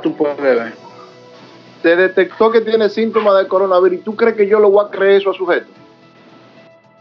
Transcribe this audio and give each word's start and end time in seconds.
tú 0.00 0.16
puedes 0.16 0.40
ver. 0.40 0.72
Te 1.82 1.96
detectó 1.96 2.50
que 2.50 2.60
tiene 2.60 2.88
síntomas 2.88 3.38
de 3.38 3.48
coronavirus 3.48 3.98
y 3.98 4.02
tú 4.02 4.16
crees 4.16 4.36
que 4.36 4.46
yo 4.46 4.58
le 4.58 4.66
voy 4.66 4.84
a 4.84 4.90
creer 4.90 5.20
eso 5.20 5.30
a 5.30 5.34
sujeto. 5.34 5.66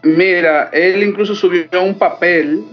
Mira, 0.04 0.70
él 0.74 1.04
incluso 1.04 1.36
subió 1.36 1.68
un 1.82 1.98
papel 1.98 2.64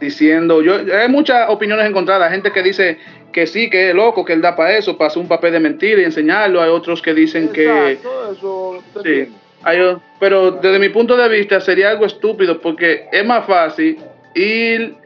diciendo, 0.00 0.60
yo 0.60 0.74
hay 0.74 1.08
muchas 1.08 1.48
opiniones 1.48 1.86
encontradas, 1.86 2.32
gente 2.32 2.50
que 2.50 2.62
dice 2.62 2.98
que 3.32 3.46
sí, 3.46 3.70
que 3.70 3.90
es 3.90 3.94
loco, 3.94 4.24
que 4.24 4.32
él 4.32 4.42
da 4.42 4.56
para 4.56 4.76
eso, 4.76 4.98
para 4.98 5.14
un 5.14 5.28
papel 5.28 5.52
de 5.52 5.60
mentira 5.60 6.02
y 6.02 6.04
enseñarlo, 6.04 6.60
hay 6.60 6.70
otros 6.70 7.00
que 7.00 7.14
dicen 7.14 7.48
que... 7.50 7.92
Eso, 7.92 8.82
sí, 9.02 9.32
hay, 9.62 9.78
pero 10.18 10.50
desde 10.50 10.80
mi 10.80 10.88
punto 10.88 11.16
de 11.16 11.28
vista 11.28 11.60
sería 11.60 11.90
algo 11.90 12.04
estúpido 12.04 12.60
porque 12.60 13.06
es 13.12 13.24
más 13.24 13.46
fácil 13.46 13.98
ir 14.34 14.96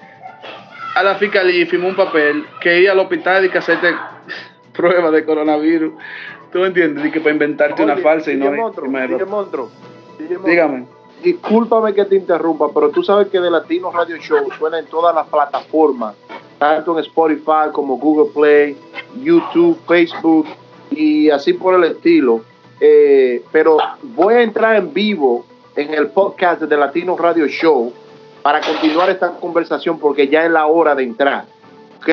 a 0.94 1.02
la 1.02 1.14
fiscalía 1.16 1.60
y 1.60 1.66
firmar 1.66 1.90
un 1.90 1.96
papel 1.96 2.44
que 2.62 2.80
ir 2.80 2.88
al 2.88 2.98
hospital 2.98 3.44
y 3.44 3.50
que 3.50 3.58
hacerte 3.58 3.94
pruebas 4.76 5.12
de 5.12 5.24
coronavirus. 5.24 5.92
¿Tú 6.52 6.64
entiendes? 6.64 7.06
Y 7.06 7.10
que 7.10 7.20
para 7.20 7.32
inventarte 7.32 7.82
una 7.82 7.96
falsa 7.96 8.32
y 8.32 8.36
no... 8.36 8.50
Dígame 10.44 10.86
discúlpame 11.22 11.94
que 11.94 12.04
te 12.04 12.16
interrumpa, 12.16 12.68
pero 12.72 12.90
tú 12.90 13.02
sabes 13.02 13.28
que 13.28 13.40
de 13.40 13.50
Latino 13.50 13.90
Radio 13.90 14.16
Show 14.16 14.48
suena 14.58 14.78
en 14.78 14.86
todas 14.86 15.14
las 15.14 15.26
plataformas, 15.26 16.14
tanto 16.58 16.92
en 16.92 17.04
Spotify 17.04 17.70
como 17.72 17.96
Google 17.96 18.32
Play, 18.32 18.76
YouTube, 19.22 19.78
Facebook 19.86 20.46
y 20.90 21.30
así 21.30 21.54
por 21.54 21.74
el 21.74 21.84
estilo. 21.84 22.42
Eh, 22.80 23.42
pero 23.50 23.78
voy 24.02 24.34
a 24.34 24.42
entrar 24.42 24.76
en 24.76 24.92
vivo 24.92 25.44
en 25.74 25.94
el 25.94 26.08
podcast 26.08 26.62
de 26.62 26.76
Latino 26.76 27.16
Radio 27.16 27.46
Show 27.46 27.92
para 28.42 28.60
continuar 28.60 29.10
esta 29.10 29.32
conversación 29.32 29.98
porque 29.98 30.28
ya 30.28 30.44
es 30.44 30.50
la 30.50 30.66
hora 30.66 30.94
de 30.94 31.02
entrar. 31.02 31.46
¿Ok? 31.96 32.08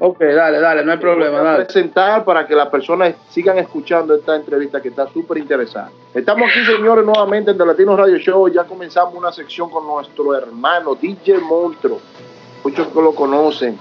Ok, 0.00 0.20
dale, 0.20 0.60
dale, 0.60 0.84
no 0.84 0.92
hay 0.92 0.98
problema. 0.98 1.40
Voy 1.40 1.48
a 1.48 1.56
presentar 1.56 2.24
para 2.24 2.46
que 2.46 2.54
las 2.54 2.68
personas 2.68 3.14
sigan 3.30 3.58
escuchando 3.58 4.14
esta 4.14 4.36
entrevista 4.36 4.80
que 4.80 4.88
está 4.88 5.08
súper 5.08 5.38
interesante. 5.38 5.92
Estamos 6.14 6.48
aquí, 6.50 6.64
señores, 6.64 7.04
nuevamente 7.04 7.50
en 7.50 7.58
The 7.58 7.66
Latino 7.66 7.96
Radio 7.96 8.16
Show. 8.18 8.48
Ya 8.48 8.64
comenzamos 8.64 9.14
una 9.14 9.32
sección 9.32 9.70
con 9.70 9.86
nuestro 9.86 10.36
hermano 10.36 10.94
DJ 10.94 11.38
Montro. 11.38 11.98
Muchos 12.62 12.86
que 12.88 13.02
lo 13.02 13.14
conocen. 13.14 13.78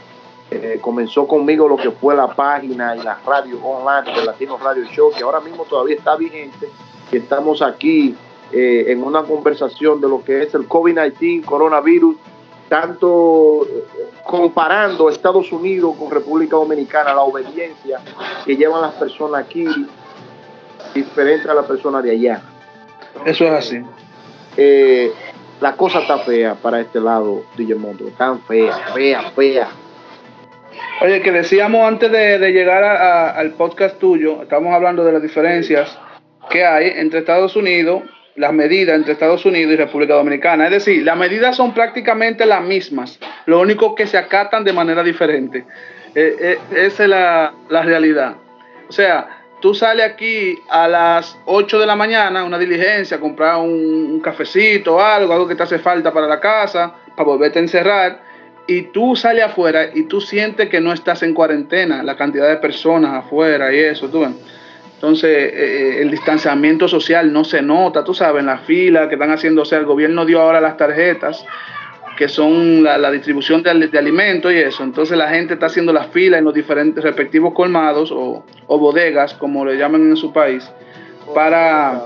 Eh, 0.50 0.80
comenzó 0.82 1.28
conmigo 1.28 1.68
lo 1.68 1.76
que 1.76 1.92
fue 1.92 2.16
la 2.16 2.28
página 2.28 2.96
y 2.96 3.04
la 3.04 3.20
radio 3.26 3.60
online 3.62 4.18
de 4.18 4.26
Latino 4.26 4.58
Radio 4.58 4.86
Show, 4.86 5.12
que 5.16 5.24
ahora 5.24 5.42
mismo 5.42 5.66
todavía 5.66 5.98
está 5.98 6.16
vigente. 6.16 6.70
Y 7.12 7.18
estamos 7.18 7.62
aquí 7.62 8.16
eh, 8.52 8.86
en 8.88 9.04
una 9.04 9.24
conversación 9.24 10.00
de 10.00 10.08
lo 10.08 10.24
que 10.24 10.44
es 10.44 10.54
el 10.56 10.68
COVID-19, 10.68 11.44
coronavirus 11.44 12.16
tanto 12.70 13.66
comparando 14.28 15.10
Estados 15.10 15.52
Unidos 15.52 15.96
con 15.98 16.12
República 16.12 16.58
Dominicana, 16.58 17.14
la 17.14 17.22
obediencia 17.22 18.00
que 18.46 18.56
llevan 18.56 18.82
las 18.82 18.94
personas 18.96 19.46
aquí 19.46 19.66
diferente 20.94 21.50
a 21.50 21.54
la 21.54 21.64
persona 21.64 22.02
de 22.02 22.12
allá. 22.12 22.42
Eso 23.26 23.46
es 23.46 23.52
así. 23.52 23.82
Eh, 24.58 25.12
la 25.62 25.76
cosa 25.76 26.00
está 26.00 26.20
fea 26.20 26.56
para 26.56 26.82
este 26.82 27.00
lado, 27.00 27.44
DJ 27.56 27.76
Monto, 27.76 28.06
tan 28.18 28.42
fea, 28.42 28.74
fea, 28.94 29.32
fea. 29.32 29.70
Oye, 31.02 31.22
que 31.22 31.32
decíamos 31.32 31.88
antes 31.88 32.12
de, 32.12 32.52
llegar 32.52 32.84
al 32.84 33.52
podcast 33.52 33.98
tuyo, 33.98 34.42
estamos 34.44 34.74
hablando 34.74 35.04
de 35.04 35.14
las 35.14 35.22
diferencias 35.22 35.98
que 36.50 36.66
hay 36.66 36.92
entre 36.96 37.20
Estados 37.20 37.56
Unidos 37.56 38.04
las 38.38 38.54
medidas 38.54 38.96
entre 38.96 39.14
Estados 39.14 39.46
Unidos 39.46 39.74
y 39.74 39.76
República 39.76 40.14
Dominicana. 40.14 40.66
Es 40.66 40.72
decir, 40.72 41.04
las 41.04 41.18
medidas 41.18 41.56
son 41.56 41.74
prácticamente 41.74 42.46
las 42.46 42.64
mismas, 42.64 43.20
lo 43.46 43.60
único 43.60 43.96
que 43.96 44.08
se 44.08 44.18
acatan 44.18 44.64
de 44.64 44.74
manera 44.74 45.04
diferente. 45.04 45.66
Eh, 46.16 46.36
eh, 46.40 46.60
esa 46.86 47.04
es 47.04 47.10
la, 47.10 47.54
realidad. 47.70 48.36
O 48.88 48.92
sea, 48.92 49.28
tú 49.60 49.74
sales 49.74 50.06
aquí 50.06 50.58
a 50.70 50.88
las 50.88 51.38
8 51.46 51.80
de 51.80 51.86
la 51.86 51.96
mañana, 51.96 52.44
una 52.44 52.60
diligencia, 52.60 53.20
comprar 53.20 53.58
un, 53.58 53.72
un 53.72 54.20
cafecito, 54.22 55.04
algo, 55.04 55.34
algo 55.34 55.48
que 55.48 55.56
te 55.56 55.64
hace 55.64 55.80
falta 55.80 56.14
para 56.14 56.28
la 56.28 56.40
casa, 56.40 56.94
para 57.16 57.28
volverte 57.28 57.58
a 57.58 57.64
encerrar, 57.64 58.22
y 58.68 58.84
tú 58.84 59.16
sales 59.16 59.46
afuera 59.46 59.90
y 59.94 60.04
tú 60.04 60.22
sientes 60.22 60.70
que 60.70 60.80
no 60.80 60.94
estás 60.94 61.24
en 61.24 61.34
cuarentena, 61.34 62.04
la 62.04 62.16
cantidad 62.16 62.48
de 62.50 62.58
personas 62.58 63.26
afuera 63.26 63.74
y 63.74 63.80
eso, 63.80 64.10
tú 64.10 64.20
ves. 64.22 64.32
Entonces, 64.98 65.30
eh, 65.30 65.54
eh, 65.54 66.02
el 66.02 66.10
distanciamiento 66.10 66.88
social 66.88 67.32
no 67.32 67.44
se 67.44 67.62
nota, 67.62 68.04
tú 68.04 68.16
sabes, 68.16 68.40
en 68.40 68.48
la 68.48 68.58
fila 68.58 69.08
que 69.08 69.14
están 69.14 69.30
haciendo, 69.30 69.62
o 69.62 69.66
sea, 69.66 69.78
el 69.78 69.86
gobierno 69.86 70.26
dio 70.26 70.42
ahora 70.42 70.60
las 70.60 70.76
tarjetas, 70.76 71.46
que 72.18 72.28
son 72.28 72.84
la, 72.84 73.12
distribución 73.12 73.62
de, 73.62 73.70
alimentos 73.96 74.52
y 74.52 74.58
eso. 74.58 74.84
Entonces, 74.84 75.16
la 75.16 75.30
gente 75.30 75.54
está 75.54 75.68
haciendo 75.68 75.94
las 75.94 76.08
filas 76.08 76.40
en 76.40 76.46
los 76.46 76.54
diferentes 76.56 77.04
respectivos 77.04 77.54
colmados 77.54 78.12
o, 78.12 78.44
bodegas, 78.68 79.36
como 79.36 79.64
le 79.64 79.78
llaman 79.78 80.02
en 80.02 80.18
su 80.18 80.34
país, 80.34 80.68
para 81.36 82.02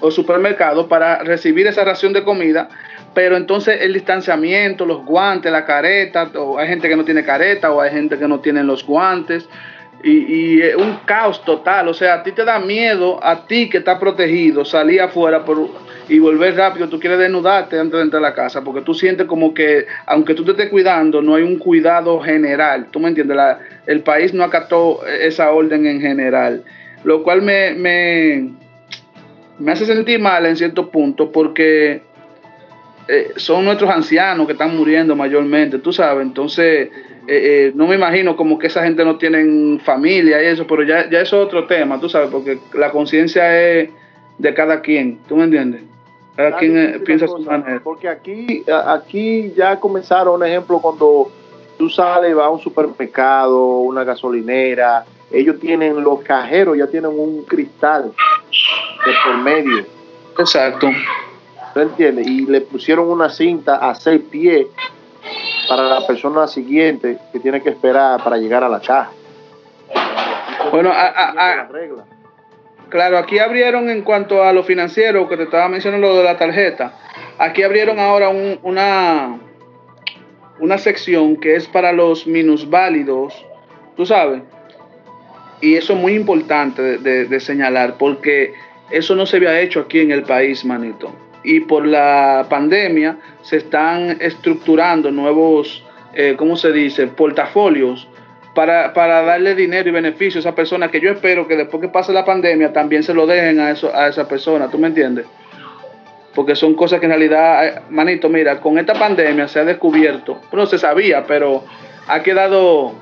o 0.00 0.10
supermercados 0.10 0.86
para 0.86 1.22
recibir 1.22 1.66
esa 1.66 1.84
ración 1.84 2.14
de 2.14 2.24
comida, 2.24 2.70
pero 3.12 3.36
entonces 3.36 3.82
el 3.82 3.92
distanciamiento, 3.92 4.86
los 4.86 5.04
guantes, 5.04 5.52
la 5.52 5.64
careta, 5.64 6.30
o 6.34 6.58
hay 6.58 6.68
gente 6.68 6.88
que 6.88 6.96
no 6.96 7.04
tiene 7.04 7.22
careta 7.22 7.70
o 7.70 7.80
hay 7.80 7.90
gente 7.90 8.18
que 8.18 8.26
no 8.26 8.40
tiene 8.40 8.64
los 8.64 8.84
guantes, 8.84 9.46
y, 10.02 10.60
y 10.60 10.62
un 10.74 10.98
caos 11.04 11.44
total. 11.44 11.88
O 11.88 11.94
sea, 11.94 12.14
a 12.14 12.22
ti 12.22 12.32
te 12.32 12.44
da 12.44 12.58
miedo, 12.58 13.22
a 13.22 13.46
ti 13.46 13.68
que 13.68 13.78
estás 13.78 13.98
protegido, 13.98 14.64
salir 14.64 15.00
afuera 15.00 15.44
y 16.08 16.18
volver 16.18 16.56
rápido. 16.56 16.88
Tú 16.88 16.98
quieres 16.98 17.18
desnudarte 17.18 17.78
antes 17.78 17.96
de 17.96 18.02
entrar 18.02 18.24
a 18.24 18.28
la 18.28 18.34
casa 18.34 18.62
porque 18.62 18.82
tú 18.82 18.94
sientes 18.94 19.26
como 19.26 19.54
que, 19.54 19.86
aunque 20.06 20.34
tú 20.34 20.44
te 20.44 20.52
estés 20.52 20.68
cuidando, 20.68 21.22
no 21.22 21.34
hay 21.34 21.42
un 21.42 21.58
cuidado 21.58 22.20
general. 22.20 22.86
¿Tú 22.90 23.00
me 23.00 23.08
entiendes? 23.08 23.36
el 23.86 24.02
país 24.02 24.34
no 24.34 24.44
acató 24.44 25.04
esa 25.06 25.50
orden 25.52 25.86
en 25.86 26.00
general. 26.00 26.64
Lo 27.04 27.22
cual 27.22 27.42
me, 27.42 27.72
me, 27.74 28.50
me 29.58 29.72
hace 29.72 29.86
sentir 29.86 30.18
mal 30.18 30.46
en 30.46 30.56
cierto 30.56 30.90
punto 30.90 31.30
porque 31.30 32.02
eh, 33.08 33.32
son 33.36 33.64
nuestros 33.64 33.90
ancianos 33.90 34.46
que 34.46 34.52
están 34.52 34.76
muriendo 34.76 35.16
mayormente, 35.16 35.78
tú 35.78 35.92
sabes. 35.92 36.24
Entonces 36.24 36.90
eh, 37.32 37.68
eh, 37.68 37.72
no 37.76 37.86
me 37.86 37.94
imagino 37.94 38.34
como 38.34 38.58
que 38.58 38.66
esa 38.66 38.82
gente 38.82 39.04
no 39.04 39.16
tienen 39.16 39.80
familia 39.84 40.42
y 40.42 40.46
eso, 40.46 40.66
pero 40.66 40.82
ya, 40.82 41.08
ya 41.08 41.20
eso 41.20 41.40
es 41.40 41.46
otro 41.46 41.64
tema, 41.64 42.00
tú 42.00 42.08
sabes, 42.08 42.28
porque 42.28 42.58
la 42.74 42.90
conciencia 42.90 43.56
es 43.56 43.88
de 44.36 44.52
cada 44.52 44.80
quien, 44.80 45.20
¿tú 45.28 45.36
me 45.36 45.44
entiendes? 45.44 45.82
Cada 46.34 46.56
quien 46.56 46.76
eh, 46.76 46.98
piensa 47.06 47.28
su 47.28 47.38
manera. 47.38 47.80
Porque 47.84 48.08
aquí, 48.08 48.64
aquí 48.84 49.52
ya 49.56 49.78
comenzaron, 49.78 50.40
un 50.40 50.44
ejemplo, 50.44 50.80
cuando 50.80 51.30
tú 51.78 51.88
sales, 51.88 52.34
vas 52.34 52.46
a 52.46 52.50
un 52.50 52.58
supermercado, 52.58 53.78
una 53.78 54.02
gasolinera, 54.02 55.04
ellos 55.30 55.60
tienen, 55.60 56.02
los 56.02 56.22
cajeros 56.22 56.76
ya 56.76 56.88
tienen 56.88 57.12
un 57.12 57.44
cristal 57.44 58.10
de 59.06 59.12
por 59.24 59.38
medio. 59.38 59.86
Exacto. 60.36 60.90
¿Tú 61.74 61.80
entiendes? 61.80 62.26
Y 62.26 62.44
le 62.46 62.62
pusieron 62.62 63.08
una 63.08 63.28
cinta 63.28 63.76
a 63.76 63.94
seis 63.94 64.20
pies 64.28 64.66
para 65.70 65.84
la 65.84 66.04
persona 66.04 66.48
siguiente 66.48 67.16
que 67.32 67.38
tiene 67.38 67.62
que 67.62 67.70
esperar 67.70 68.24
para 68.24 68.36
llegar 68.36 68.64
a 68.64 68.68
la 68.68 68.80
caja. 68.80 69.12
Bueno, 70.72 70.90
claro, 72.88 73.16
aquí 73.16 73.38
abrieron 73.38 73.88
en 73.88 74.02
cuanto 74.02 74.42
a 74.42 74.52
lo 74.52 74.64
financiero, 74.64 75.28
que 75.28 75.36
te 75.36 75.44
estaba 75.44 75.68
mencionando 75.68 76.08
lo 76.08 76.16
de 76.16 76.24
la 76.24 76.36
tarjeta, 76.36 76.92
aquí 77.38 77.62
abrieron 77.62 78.00
ahora 78.00 78.30
una, 78.30 79.38
una 80.58 80.78
sección 80.78 81.36
que 81.36 81.54
es 81.54 81.68
para 81.68 81.92
los 81.92 82.26
minusválidos, 82.26 83.46
tú 83.96 84.04
sabes, 84.04 84.42
y 85.60 85.76
eso 85.76 85.92
es 85.92 86.00
muy 86.00 86.14
importante 86.14 86.98
de 86.98 87.40
señalar, 87.40 87.94
porque 87.96 88.54
eso 88.90 89.14
no 89.14 89.24
se 89.24 89.36
había 89.36 89.60
hecho 89.60 89.78
aquí 89.78 90.00
en 90.00 90.10
el 90.10 90.24
país, 90.24 90.64
manito 90.64 91.29
y 91.42 91.60
por 91.60 91.86
la 91.86 92.46
pandemia 92.48 93.16
se 93.42 93.58
están 93.58 94.18
estructurando 94.20 95.10
nuevos, 95.10 95.84
eh, 96.14 96.34
¿cómo 96.36 96.56
se 96.56 96.72
dice?, 96.72 97.06
portafolios 97.06 98.08
para, 98.54 98.92
para, 98.92 99.22
darle 99.22 99.54
dinero 99.54 99.88
y 99.88 99.92
beneficio 99.92 100.38
a 100.38 100.40
esa 100.40 100.54
persona 100.54 100.90
que 100.90 101.00
yo 101.00 101.12
espero 101.12 101.46
que 101.46 101.56
después 101.56 101.80
que 101.80 101.88
pase 101.88 102.12
la 102.12 102.24
pandemia 102.24 102.72
también 102.72 103.02
se 103.02 103.14
lo 103.14 103.26
dejen 103.26 103.60
a, 103.60 103.70
eso, 103.70 103.94
a 103.94 104.08
esa 104.08 104.26
persona, 104.26 104.68
¿tú 104.68 104.78
me 104.78 104.88
entiendes? 104.88 105.26
Porque 106.34 106.54
son 106.54 106.74
cosas 106.74 107.00
que 107.00 107.06
en 107.06 107.12
realidad, 107.12 107.66
eh, 107.66 107.82
manito, 107.90 108.28
mira, 108.28 108.60
con 108.60 108.78
esta 108.78 108.94
pandemia 108.94 109.48
se 109.48 109.60
ha 109.60 109.64
descubierto, 109.64 110.40
no 110.52 110.66
se 110.66 110.78
sabía, 110.78 111.24
pero 111.26 111.64
ha 112.06 112.22
quedado 112.22 112.94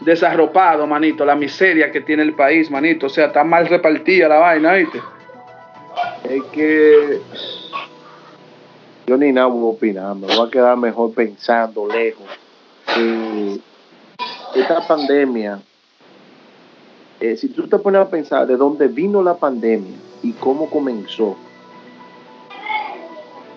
desarropado, 0.00 0.86
manito, 0.86 1.24
la 1.24 1.36
miseria 1.36 1.90
que 1.90 2.00
tiene 2.00 2.22
el 2.22 2.34
país, 2.34 2.70
manito, 2.70 3.06
o 3.06 3.08
sea, 3.08 3.26
está 3.26 3.44
mal 3.44 3.66
repartida 3.68 4.28
la 4.28 4.38
vaina, 4.38 4.74
¿viste? 4.74 5.00
Es 6.28 6.42
que 6.52 7.20
yo 9.06 9.16
ni 9.16 9.32
nada 9.32 9.48
voy 9.48 9.62
a 9.62 9.76
opinar, 9.76 10.14
me 10.14 10.26
voy 10.26 10.46
a 10.46 10.50
quedar 10.50 10.76
mejor 10.76 11.12
pensando 11.12 11.86
lejos. 11.86 12.26
esta 14.54 14.86
pandemia, 14.86 15.60
eh, 17.20 17.36
si 17.36 17.48
tú 17.48 17.66
te 17.68 17.78
pones 17.78 18.00
a 18.00 18.08
pensar 18.08 18.46
de 18.46 18.56
dónde 18.56 18.88
vino 18.88 19.22
la 19.22 19.34
pandemia 19.34 19.96
y 20.22 20.32
cómo 20.32 20.68
comenzó, 20.68 21.36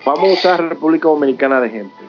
vamos 0.06 0.30
a 0.30 0.34
usar 0.34 0.70
República 0.70 1.08
Dominicana 1.08 1.60
de 1.62 1.68
ejemplo. 1.68 2.06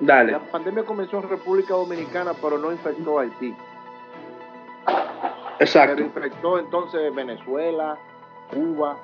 Dale. 0.00 0.32
La 0.32 0.40
pandemia 0.40 0.84
comenzó 0.84 1.18
en 1.18 1.28
República 1.28 1.74
Dominicana, 1.74 2.32
pero 2.40 2.58
no 2.58 2.70
infectó 2.70 3.18
a 3.18 3.22
Haití. 3.22 3.54
Exacto. 5.58 5.96
Pero 5.96 6.06
infectó 6.06 6.58
entonces 6.58 7.14
Venezuela, 7.14 7.98
Cuba. 8.52 8.96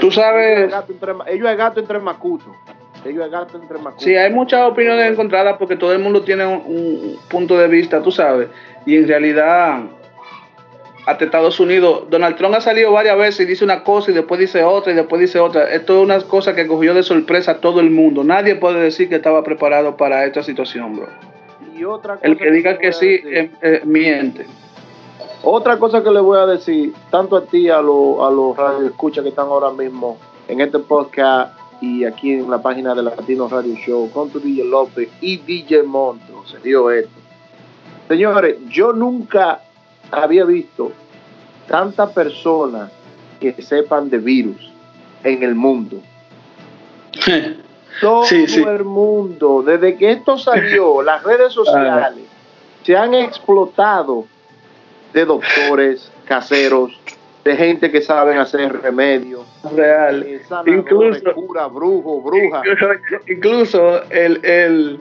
Tú 0.00 0.10
sabes. 0.10 0.72
Ellos 1.26 1.50
es 1.50 1.56
gato 1.56 1.80
entre 1.80 1.98
macutos. 1.98 2.48
Ellos 3.04 3.24
es 3.24 3.30
gato 3.30 3.58
entre 3.60 3.78
macutos. 3.78 4.04
Sí, 4.04 4.14
hay 4.16 4.32
muchas 4.32 4.62
opiniones 4.62 5.10
encontradas 5.10 5.56
porque 5.58 5.76
todo 5.76 5.92
el 5.92 5.98
mundo 5.98 6.22
tiene 6.22 6.46
un, 6.46 6.62
un 6.66 7.18
punto 7.28 7.56
de 7.56 7.68
vista, 7.68 8.02
tú 8.02 8.10
sabes. 8.10 8.48
Y 8.86 8.96
en 8.96 9.08
realidad 9.08 9.82
hasta 11.08 11.24
Estados 11.24 11.58
Unidos. 11.58 12.04
Donald 12.10 12.36
Trump 12.36 12.54
ha 12.54 12.60
salido 12.60 12.92
varias 12.92 13.16
veces 13.16 13.40
y 13.40 13.46
dice 13.46 13.64
una 13.64 13.82
cosa 13.82 14.10
y 14.10 14.14
después 14.14 14.38
dice 14.38 14.62
otra 14.62 14.92
y 14.92 14.94
después 14.94 15.18
dice 15.18 15.38
otra. 15.38 15.72
Esto 15.72 15.96
es 15.96 16.04
una 16.04 16.20
cosa 16.20 16.54
que 16.54 16.66
cogió 16.66 16.92
de 16.92 17.02
sorpresa 17.02 17.52
a 17.52 17.60
todo 17.60 17.80
el 17.80 17.90
mundo. 17.90 18.22
Nadie 18.24 18.56
puede 18.56 18.78
decir 18.80 19.08
que 19.08 19.14
estaba 19.14 19.42
preparado 19.42 19.96
para 19.96 20.26
esta 20.26 20.42
situación, 20.42 20.96
bro. 20.96 21.08
Y 21.74 21.82
otra 21.84 22.16
cosa 22.16 22.26
el 22.26 22.36
que, 22.36 22.50
diga 22.50 22.76
que 22.76 22.92
sí, 22.92 23.22
eh, 23.24 23.50
eh, 23.62 23.80
miente. 23.84 24.44
Otra 25.42 25.78
cosa 25.78 26.02
que 26.02 26.10
le 26.10 26.20
voy 26.20 26.38
a 26.38 26.46
decir, 26.46 26.92
tanto 27.10 27.36
a 27.36 27.44
ti, 27.44 27.68
a, 27.68 27.80
lo, 27.80 28.26
a 28.26 28.30
los 28.30 28.56
radioescuchas 28.56 29.22
que 29.22 29.30
están 29.30 29.46
ahora 29.46 29.70
mismo 29.70 30.18
en 30.48 30.60
este 30.60 30.80
podcast 30.80 31.56
y 31.80 32.04
aquí 32.04 32.32
en 32.32 32.50
la 32.50 32.60
página 32.60 32.94
de 32.94 33.04
Latino 33.04 33.48
Radio 33.48 33.74
Show, 33.76 34.10
con 34.10 34.30
tu 34.30 34.40
DJ 34.40 34.64
López 34.64 35.08
y 35.20 35.36
DJ 35.36 35.84
Monto, 35.84 36.44
se 36.46 36.58
dio 36.58 36.90
esto. 36.90 37.10
Señores, 38.08 38.56
yo 38.68 38.92
nunca 38.92 39.60
había 40.10 40.44
visto 40.44 40.90
tantas 41.68 42.10
personas 42.10 42.90
que 43.38 43.52
sepan 43.62 44.10
de 44.10 44.18
virus 44.18 44.72
en 45.22 45.42
el 45.42 45.54
mundo. 45.54 45.98
Todo 48.00 48.24
el 48.30 48.84
mundo, 48.84 49.62
desde 49.64 49.96
que 49.96 50.12
esto 50.12 50.38
salió, 50.38 51.02
las 51.02 51.22
redes 51.22 51.52
sociales 51.52 52.24
se 52.84 52.96
han 52.96 53.12
explotado 53.14 54.24
de 55.12 55.24
doctores, 55.24 56.10
caseros, 56.26 56.98
de 57.44 57.56
gente 57.56 57.90
que 57.90 58.02
saben 58.02 58.38
hacer 58.38 58.80
remedios. 58.80 59.46
Real. 59.74 60.26
incluso, 60.66 61.34
cura, 61.34 61.66
brujo, 61.66 62.20
bruja. 62.20 62.62
Incluso 63.26 64.02
el, 64.10 64.44
el, 64.44 65.00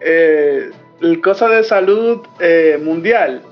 eh, 0.00 0.70
el 1.00 1.20
cosa 1.20 1.48
de 1.48 1.64
salud 1.64 2.26
eh, 2.40 2.78
mundial 2.82 3.42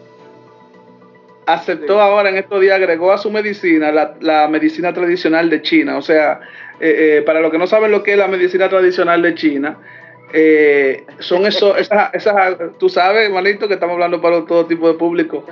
aceptó 1.47 2.01
ahora 2.01 2.31
en 2.31 2.37
estos 2.37 2.61
días, 2.61 2.77
agregó 2.77 3.13
a 3.13 3.19
su 3.19 3.31
medicina 3.31 3.93
la, 4.21 4.49
medicina 4.49 4.93
tradicional 4.93 5.49
de 5.49 5.63
China. 5.63 5.97
O 5.97 6.03
sea, 6.03 6.41
eh, 6.81 7.19
eh, 7.19 7.23
para 7.23 7.41
los 7.41 7.53
que 7.53 7.59
no 7.59 7.67
saben 7.67 7.91
lo 7.93 8.03
que 8.03 8.13
es 8.13 8.19
la 8.19 8.27
medicina 8.27 8.69
tradicional 8.69 9.23
de 9.23 9.35
China, 9.35 9.79
son 11.21 11.47
eso, 11.47 11.77
esas, 11.77 12.13
esas, 12.15 12.57
tú 12.79 12.89
sabes, 12.89 13.31
manito, 13.31 13.69
que 13.69 13.75
estamos 13.75 13.95
hablando 13.95 14.21
para 14.21 14.45
todo 14.45 14.67
tipo 14.67 14.89
de 14.89 14.95
público 14.95 15.45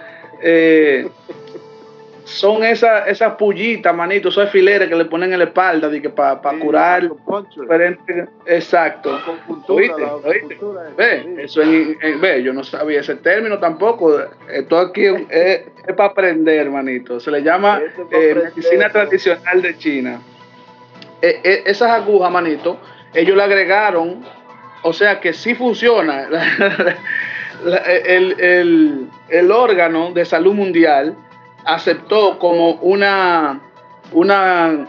son 2.24 2.64
esas 2.64 3.06
esas 3.06 3.34
pullitas, 3.34 3.94
manito, 3.94 4.28
esos 4.28 4.44
alfileres 4.44 4.88
que 4.88 4.96
le 4.96 5.04
ponen 5.04 5.32
en 5.32 5.38
la 5.38 5.44
espalda 5.44 5.88
de 5.88 6.00
que 6.00 6.10
para 6.10 6.40
curar 6.58 7.10
exacto. 8.46 9.18
Ve, 10.96 11.36
eso 11.38 11.60
ve, 12.20 12.42
yo 12.42 12.52
no 12.52 12.64
sabía 12.64 13.00
ese 13.00 13.16
término 13.16 13.58
tampoco. 13.58 14.18
Esto 14.50 14.78
aquí 14.78 15.04
es, 15.28 15.62
para 15.96 16.10
aprender, 16.10 16.70
manito. 16.70 17.20
Se 17.20 17.30
le 17.30 17.42
llama 17.42 17.80
eh, 18.10 18.34
medicina 18.34 18.88
tradicional 18.90 19.60
de 19.60 19.76
China. 19.78 20.20
Eh, 21.20 21.40
eh, 21.44 21.62
esas 21.66 21.90
agujas, 21.90 22.30
manito, 22.30 22.78
ellos 23.14 23.36
le 23.36 23.42
agregaron, 23.42 24.24
o 24.82 24.92
sea 24.92 25.20
que 25.20 25.32
sí 25.32 25.54
funciona. 25.54 26.28
el, 27.64 28.40
el, 28.40 29.08
el 29.28 29.50
órgano 29.50 30.12
de 30.12 30.24
salud 30.24 30.54
mundial 30.54 31.16
aceptó 31.64 32.38
como 32.38 32.72
una, 32.74 33.60
una, 34.12 34.86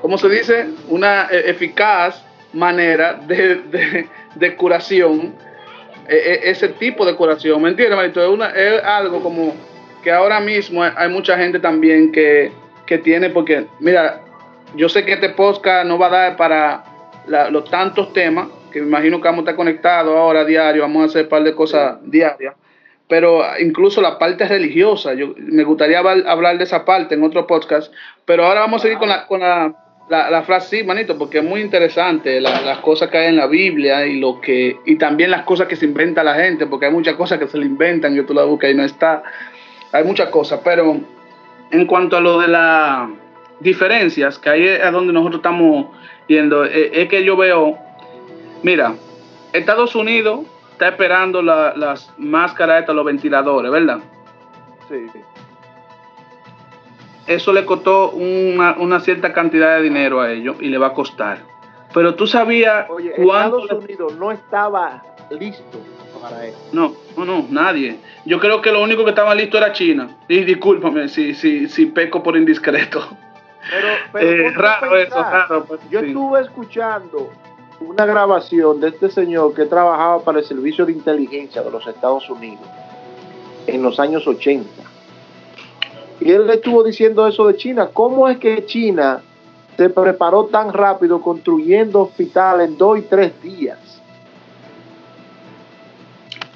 ¿cómo 0.00 0.18
se 0.18 0.28
dice? 0.28 0.66
Una 0.88 1.28
e, 1.30 1.50
eficaz 1.50 2.24
manera 2.52 3.14
de, 3.14 4.06
de, 4.34 4.56
curación, 4.56 5.34
e, 6.08 6.16
e, 6.16 6.50
ese 6.50 6.68
tipo 6.70 7.04
de 7.04 7.14
curación, 7.14 7.62
¿me 7.62 7.70
entiendes, 7.70 7.96
Marito? 7.96 8.22
Es, 8.22 8.28
una, 8.28 8.48
es 8.50 8.82
algo 8.82 9.22
como 9.22 9.54
que 10.02 10.10
ahora 10.10 10.40
mismo 10.40 10.82
hay 10.82 11.08
mucha 11.08 11.36
gente 11.36 11.58
también 11.58 12.12
que, 12.12 12.52
que 12.86 12.98
tiene, 12.98 13.30
porque, 13.30 13.66
mira, 13.80 14.20
yo 14.74 14.88
sé 14.88 15.04
que 15.04 15.14
este 15.14 15.30
podcast 15.30 15.86
no 15.86 15.98
va 15.98 16.06
a 16.06 16.10
dar 16.10 16.36
para 16.36 16.84
los 17.50 17.68
tantos 17.70 18.12
temas, 18.12 18.48
que 18.70 18.80
me 18.80 18.86
imagino 18.86 19.20
que 19.20 19.28
vamos 19.28 19.40
a 19.40 19.42
estar 19.42 19.56
conectados 19.56 20.16
ahora 20.16 20.44
diario, 20.44 20.82
vamos 20.82 21.02
a 21.02 21.06
hacer 21.06 21.24
un 21.24 21.28
par 21.28 21.42
de 21.42 21.54
cosas 21.54 21.98
diarias. 22.02 22.54
Pero 23.08 23.42
incluso 23.58 24.02
la 24.02 24.18
parte 24.18 24.46
religiosa, 24.46 25.14
yo 25.14 25.34
me 25.38 25.64
gustaría 25.64 25.98
hablar 25.98 26.58
de 26.58 26.64
esa 26.64 26.84
parte 26.84 27.14
en 27.14 27.22
otro 27.22 27.46
podcast, 27.46 27.92
pero 28.26 28.44
ahora 28.44 28.60
vamos 28.60 28.80
a 28.80 28.82
seguir 28.82 28.98
con 28.98 29.08
la, 29.08 29.26
con 29.26 29.40
la, 29.40 29.74
la, 30.10 30.42
frase, 30.42 30.78
sí, 30.78 30.84
manito, 30.84 31.16
porque 31.16 31.38
es 31.38 31.44
muy 31.44 31.60
interesante 31.60 32.40
las 32.40 32.78
cosas 32.78 33.08
que 33.08 33.18
hay 33.18 33.26
en 33.28 33.36
la 33.36 33.46
Biblia 33.46 34.06
y 34.06 34.20
lo 34.20 34.40
que 34.40 34.76
y 34.84 34.96
también 34.96 35.30
las 35.30 35.42
cosas 35.44 35.68
que 35.68 35.76
se 35.76 35.86
inventa 35.86 36.22
la 36.22 36.34
gente, 36.34 36.66
porque 36.66 36.86
hay 36.86 36.92
muchas 36.92 37.14
cosas 37.14 37.38
que 37.38 37.46
se 37.46 37.58
le 37.58 37.66
inventan, 37.66 38.14
yo 38.14 38.26
tú 38.26 38.34
la 38.34 38.44
buscas 38.44 38.70
y 38.70 38.74
no 38.74 38.84
está, 38.84 39.22
hay 39.92 40.04
muchas 40.04 40.28
cosas, 40.28 40.60
pero 40.62 41.00
en 41.70 41.86
cuanto 41.86 42.16
a 42.16 42.20
lo 42.20 42.38
de 42.40 42.48
las 42.48 43.08
diferencias, 43.60 44.38
que 44.38 44.50
ahí 44.50 44.66
es 44.66 44.82
a 44.82 44.90
donde 44.90 45.12
nosotros 45.12 45.40
estamos 45.40 45.86
yendo, 46.26 46.64
eh, 46.64 46.90
es 46.92 47.08
que 47.08 47.24
yo 47.24 47.36
veo, 47.36 47.78
mira, 48.62 48.94
Estados 49.52 49.94
Unidos 49.94 50.40
está 50.72 50.88
esperando 50.88 51.42
las 51.42 52.12
máscaras 52.18 52.80
estas, 52.80 52.94
los 52.94 53.04
ventiladores, 53.04 53.70
¿verdad? 53.70 53.98
Sí. 54.88 55.06
Eso 57.26 57.52
le 57.52 57.66
costó 57.66 58.12
una, 58.12 59.00
cierta 59.00 59.32
cantidad 59.32 59.76
de 59.76 59.82
dinero 59.82 60.20
a 60.20 60.32
ellos 60.32 60.56
y 60.60 60.68
le 60.68 60.78
va 60.78 60.88
a 60.88 60.94
costar. 60.94 61.40
Pero 61.92 62.14
tú 62.14 62.26
sabías 62.26 62.86
Oye, 62.88 63.12
Estados 63.16 63.70
Unidos 63.70 64.16
no 64.16 64.32
estaba 64.32 65.02
listo 65.30 65.78
para 66.22 66.46
eso. 66.46 66.58
No, 66.72 66.94
no, 67.16 67.24
no, 67.24 67.46
nadie. 67.50 67.98
Yo 68.24 68.38
creo 68.40 68.62
que 68.62 68.72
lo 68.72 68.82
único 68.82 69.04
que 69.04 69.10
estaba 69.10 69.34
listo 69.34 69.58
era 69.58 69.72
China. 69.72 70.16
Y 70.26 70.44
discúlpame 70.44 71.08
si, 71.08 71.34
si, 71.34 71.68
si 71.68 71.86
peco 71.86 72.22
por 72.22 72.36
indiscreto. 72.36 73.06
Pero, 73.70 73.88
pero 74.12 74.48
eh, 74.48 74.50
raro 74.52 74.96
eso, 74.96 75.22
raro. 75.22 75.64
Pues, 75.64 75.80
yo 75.90 76.00
estuve 76.00 76.40
escuchando 76.40 77.30
una 77.80 78.06
grabación 78.06 78.80
de 78.80 78.88
este 78.88 79.10
señor 79.10 79.54
que 79.54 79.64
trabajaba 79.64 80.22
para 80.22 80.40
el 80.40 80.44
Servicio 80.44 80.84
de 80.84 80.92
Inteligencia 80.92 81.62
de 81.62 81.70
los 81.70 81.86
Estados 81.86 82.28
Unidos 82.28 82.64
en 83.66 83.82
los 83.82 84.00
años 84.00 84.26
80. 84.26 84.68
Y 86.20 86.30
él 86.30 86.50
estuvo 86.50 86.82
diciendo 86.82 87.26
eso 87.26 87.46
de 87.46 87.56
China. 87.56 87.90
¿Cómo 87.92 88.28
es 88.28 88.38
que 88.38 88.64
China 88.66 89.20
se 89.76 89.88
preparó 89.90 90.46
tan 90.46 90.72
rápido 90.72 91.20
construyendo 91.20 92.02
hospitales 92.02 92.68
en 92.68 92.78
dos 92.78 92.98
y 92.98 93.02
tres 93.02 93.40
días? 93.42 93.78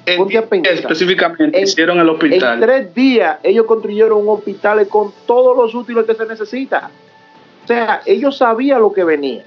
En, 0.05 0.27
específicamente 0.65 1.61
hicieron 1.61 1.97
el 1.97 2.09
hospital. 2.09 2.55
En 2.55 2.59
tres 2.59 2.93
días 2.93 3.39
ellos 3.41 3.65
construyeron 3.65 4.19
un 4.19 4.29
hospital 4.29 4.85
con 4.89 5.13
todos 5.25 5.55
los 5.55 5.73
útiles 5.73 6.05
que 6.05 6.13
se 6.13 6.25
necesita. 6.25 6.91
O 7.63 7.67
sea, 7.67 8.01
ellos 8.05 8.37
sabían 8.37 8.81
lo 8.81 8.91
que 8.91 9.05
venía. 9.05 9.45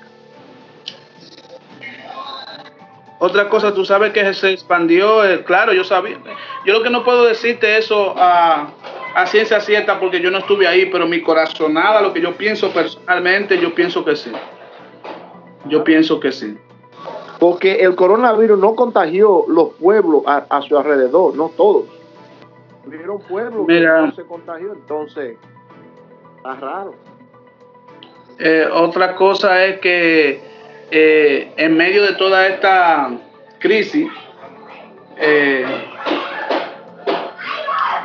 Otra 3.26 3.49
cosa, 3.49 3.75
tú 3.75 3.85
sabes 3.85 4.12
que 4.12 4.33
se 4.35 4.52
expandió, 4.52 5.25
eh, 5.25 5.42
claro, 5.42 5.73
yo 5.73 5.83
sabía. 5.83 6.16
Yo 6.64 6.73
lo 6.73 6.85
que 6.85 6.90
no 6.90 7.02
puedo 7.02 7.25
decirte 7.25 7.76
eso 7.76 8.14
a, 8.16 8.73
ciencia 9.26 9.59
cierta 9.59 9.99
porque 9.99 10.21
yo 10.21 10.30
no 10.30 10.38
estuve 10.38 10.68
ahí, 10.68 10.87
pero 10.87 11.09
mi 11.09 11.21
corazonada, 11.21 12.00
lo 12.02 12.12
que 12.12 12.21
yo 12.21 12.37
pienso 12.37 12.71
personalmente, 12.71 13.59
yo 13.59 13.75
pienso 13.75 14.04
que 14.04 14.14
sí. 14.14 14.30
Yo 15.64 15.83
pienso 15.83 16.21
que 16.21 16.30
sí. 16.30 16.56
Porque 17.40 17.80
el 17.80 17.97
coronavirus 17.97 18.61
no 18.61 18.76
contagió 18.76 19.45
los 19.49 19.71
pueblos 19.71 20.23
a, 20.26 20.62
su 20.62 20.78
alrededor, 20.78 21.35
no 21.35 21.49
todos. 21.49 21.87
Hubieron 22.87 23.18
pueblos 23.23 23.66
que 23.66 23.80
no 23.80 24.12
se 24.12 24.23
contagió, 24.23 24.73
entonces 24.73 25.37
está 26.37 26.54
raro. 26.54 26.95
Eh, 28.38 28.68
otra 28.73 29.16
cosa 29.16 29.64
es 29.64 29.80
que 29.80 30.45
eh, 30.90 31.52
en 31.56 31.76
medio 31.76 32.02
de 32.02 32.12
toda 32.14 32.46
esta 32.46 33.10
crisis, 33.58 34.08
eh, 35.18 35.64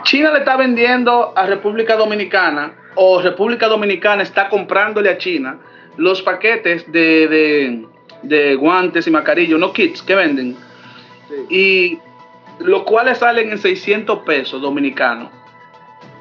China 0.03 0.31
le 0.31 0.39
está 0.39 0.57
vendiendo 0.57 1.33
a 1.35 1.45
República 1.45 1.95
Dominicana 1.95 2.73
o 2.95 3.21
República 3.21 3.67
Dominicana 3.67 4.23
está 4.23 4.49
comprándole 4.49 5.09
a 5.09 5.17
China 5.17 5.59
los 5.97 6.21
paquetes 6.21 6.91
de, 6.91 7.85
guantes 8.59 9.07
y 9.07 9.11
mascarillas, 9.11 9.59
no 9.59 9.73
kits 9.73 10.01
que 10.01 10.15
venden, 10.15 10.55
y 11.49 11.99
los 12.59 12.83
cuales 12.83 13.19
salen 13.19 13.51
en 13.51 13.57
600 13.57 14.19
pesos 14.19 14.61
dominicanos. 14.61 15.29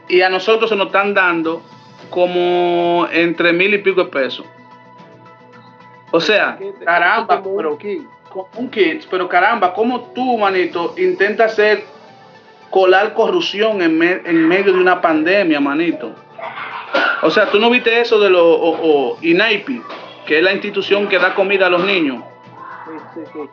Y 0.09 0.23
a 0.23 0.29
nosotros 0.29 0.71
se 0.71 0.77
nos 0.77 0.89
están 0.89 1.15
dando 1.15 1.63
como 2.11 3.07
entre 3.13 3.53
mil 3.53 3.73
y 3.75 3.79
pico 3.79 4.05
de 4.05 4.11
pesos. 4.11 4.45
O 6.11 6.21
sea, 6.21 6.59
caramba, 6.85 7.43
pero 7.43 7.79
un 8.57 8.71
kit, 8.71 9.05
pero 9.11 9.29
caramba, 9.29 9.73
¿cómo 9.73 10.13
tú, 10.15 10.39
manito, 10.39 10.95
intentas 10.97 11.55
ser 11.55 11.85
colar 12.71 13.13
corrupción 13.15 13.83
en, 13.83 13.99
medio 14.49 14.73
de 14.73 14.79
una 14.79 15.01
pandemia, 15.01 15.61
manito. 15.61 16.15
O 17.23 17.31
sea, 17.31 17.51
tú 17.51 17.59
no 17.59 17.69
viste 17.69 18.01
eso 18.01 18.19
de 18.19 18.31
los 18.31 19.23
INAIPI, 19.23 19.83
que 20.25 20.39
es 20.39 20.43
la 20.43 20.53
institución 20.53 21.09
que 21.09 21.19
da 21.19 21.35
comida 21.35 21.67
a 21.67 21.71
los 21.71 21.85
niños. 21.85 22.23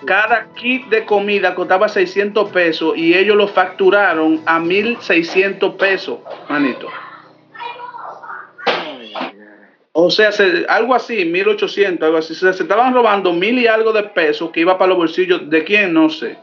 Cada 0.06 0.48
kit 0.54 0.88
de 0.88 1.04
comida 1.06 1.54
costaba 1.54 1.90
600 1.90 2.50
pesos 2.50 2.96
y 2.96 3.14
ellos 3.16 3.36
lo 3.36 3.48
facturaron 3.48 4.42
a 4.46 4.60
1600 4.60 5.74
pesos, 5.76 6.20
manito. 6.48 6.88
O 10.00 10.12
sea, 10.12 10.30
algo 10.70 10.94
así, 10.94 11.26
1800, 11.26 12.06
algo 12.06 12.20
así. 12.20 12.36
Se, 12.36 12.52
estaban 12.52 12.94
robando 12.94 13.34
mil 13.34 13.58
y 13.58 13.66
algo 13.66 13.92
de 13.92 14.04
pesos 14.04 14.52
que 14.52 14.60
iba 14.60 14.78
para 14.78 14.90
los 14.90 14.98
bolsillos 15.00 15.50
de 15.50 15.64
quién, 15.64 15.92
no 15.92 16.08
sé. 16.12 16.38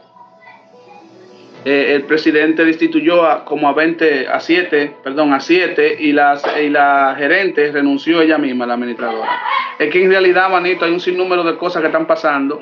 Eh, 1.63 1.93
el 1.95 2.03
presidente 2.03 2.65
destituyó 2.65 3.25
a, 3.25 3.45
como 3.45 3.69
a 3.69 3.73
20, 3.73 4.27
a 4.27 4.41
7, 4.41 4.97
perdón, 5.01 5.33
a 5.33 5.39
7 5.39 5.95
y, 6.01 6.11
las, 6.11 6.43
y 6.61 6.67
la 6.67 7.15
gerente 7.17 7.71
renunció 7.71 8.21
ella 8.21 8.37
misma, 8.37 8.65
la 8.65 8.73
administradora. 8.73 9.39
Es 9.79 9.89
que 9.89 10.03
en 10.03 10.09
realidad, 10.09 10.49
manito, 10.49 10.83
hay 10.83 10.91
un 10.91 10.99
sinnúmero 10.99 11.45
de 11.45 11.55
cosas 11.55 11.81
que 11.81 11.87
están 11.87 12.07
pasando 12.07 12.61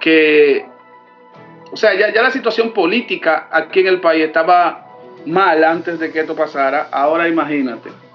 que, 0.00 0.64
o 1.70 1.76
sea, 1.76 1.94
ya, 1.94 2.12
ya 2.12 2.22
la 2.22 2.32
situación 2.32 2.72
política 2.72 3.46
aquí 3.52 3.78
en 3.78 3.86
el 3.86 4.00
país 4.00 4.24
estaba 4.24 4.88
mal 5.24 5.62
antes 5.62 6.00
de 6.00 6.10
que 6.10 6.18
esto 6.18 6.34
pasara. 6.34 6.88
Ahora 6.90 7.28
imagínate. 7.28 8.05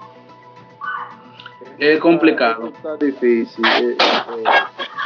Es 1.82 1.98
complicado. 1.98 2.68
Está 2.68 2.96
difícil. 2.96 3.64
Eh, 3.64 3.96
eh, 3.98 4.44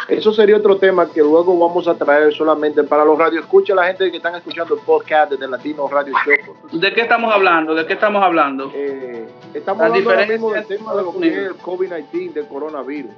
eso 0.09 0.30
sería 0.30 0.59
otro 0.59 0.76
tema 0.76 1.11
que 1.11 1.23
luego 1.23 1.59
vamos 1.59 1.88
a 1.88 1.95
traer 1.95 2.35
solamente 2.35 2.85
para 2.85 3.02
los 3.02 3.18
radioescuchas, 3.18 3.75
la 3.75 3.87
gente 3.87 4.11
que 4.11 4.18
están 4.18 4.35
escuchando 4.35 4.75
el 4.75 4.80
podcast 4.80 5.33
de 5.33 5.49
Latino 5.49 5.88
Radio 5.88 6.12
Show. 6.23 6.78
¿De 6.78 6.92
qué 6.92 7.00
estamos 7.00 7.33
hablando? 7.33 7.75
¿De 7.75 7.87
qué 7.87 7.95
estamos 7.95 8.23
hablando? 8.23 8.71
Eh, 8.75 9.26
estamos 9.54 9.85
hablando 9.85 10.11
ahora 10.11 10.26
mismo 10.26 10.52
del 10.52 10.66
tema 10.66 10.95
de 10.95 11.02
lo 11.02 11.18
que 11.18 11.28
es 11.28 11.37
el 11.37 11.56
COVID-19, 11.56 12.33
del 12.35 12.47
coronavirus. 12.47 13.12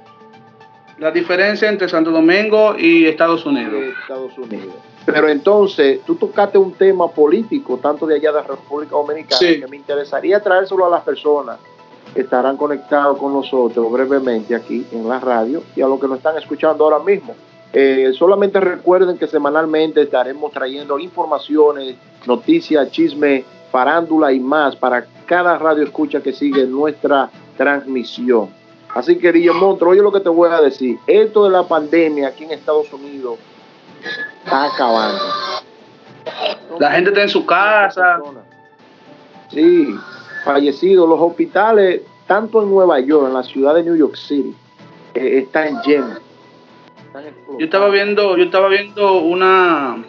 La 0.97 1.11
diferencia 1.11 1.67
entre 1.67 1.89
Santo 1.89 2.11
Domingo 2.11 2.75
y 2.77 3.07
Estados 3.07 3.45
Unidos. 3.45 3.73
Estados 4.01 4.37
Unidos. 4.37 4.73
Pero 5.05 5.27
entonces, 5.27 5.99
tú 6.05 6.15
tocaste 6.15 6.57
un 6.57 6.71
tema 6.73 7.09
político, 7.09 7.77
tanto 7.77 8.07
de 8.07 8.15
allá 8.15 8.31
de 8.31 8.41
la 8.41 8.47
República 8.47 8.91
Dominicana, 8.91 9.39
que 9.39 9.67
me 9.69 9.75
interesaría 9.75 10.41
traérselo 10.41 10.85
a 10.85 10.89
las 10.89 11.03
personas 11.03 11.59
estarán 12.15 12.57
conectados 12.57 13.17
con 13.17 13.33
nosotros 13.33 13.91
brevemente 13.91 14.55
aquí 14.55 14.85
en 14.91 15.07
la 15.07 15.19
radio 15.19 15.63
y 15.75 15.81
a 15.81 15.87
los 15.87 15.99
que 15.99 16.07
nos 16.07 16.17
están 16.17 16.37
escuchando 16.37 16.83
ahora 16.83 16.99
mismo. 16.99 17.35
Eh, 17.71 18.11
solamente 18.17 18.59
recuerden 18.59 19.17
que 19.17 19.27
semanalmente 19.27 20.01
estaremos 20.01 20.51
trayendo 20.51 20.97
informaciones, 20.97 21.95
noticias, 22.25 22.89
chisme, 22.91 23.45
farándula 23.71 24.31
y 24.31 24.39
más 24.39 24.75
para 24.75 25.05
cada 25.25 25.57
radio 25.57 25.83
escucha 25.83 26.21
que 26.21 26.33
sigue 26.33 26.65
nuestra 26.65 27.29
transmisión. 27.57 28.49
Así 28.95 29.17
que, 29.19 29.31
Montre, 29.51 29.87
oye 29.87 30.01
lo 30.01 30.11
que 30.11 30.19
te 30.19 30.29
voy 30.29 30.49
a 30.49 30.61
decir. 30.61 30.97
Esto 31.05 31.43
de 31.45 31.51
la 31.51 31.63
pandemia 31.63 32.29
aquí 32.29 32.45
en 32.45 32.51
Estados 32.51 32.91
Unidos 32.91 33.37
está 34.43 34.65
acabando. 34.65 35.23
La 36.79 36.91
gente 36.91 37.11
está 37.11 37.21
en 37.21 37.29
su 37.29 37.45
casa. 37.45 38.19
Sí, 39.51 39.95
fallecidos. 40.43 41.07
Los 41.07 41.19
hospitales, 41.19 42.01
tanto 42.27 42.61
en 42.61 42.69
Nueva 42.69 42.99
York, 42.99 43.27
en 43.27 43.33
la 43.33 43.43
ciudad 43.43 43.75
de 43.75 43.83
New 43.83 43.95
York 43.95 44.15
City, 44.15 44.55
eh, 45.13 45.39
están 45.39 45.81
llenos. 45.83 46.21
yo 47.57 47.65
estaba 47.65 47.89
viendo, 47.89 48.37
yo 48.37 48.43
estaba 48.43 48.67
viendo 48.69 49.19
una 49.21 50.03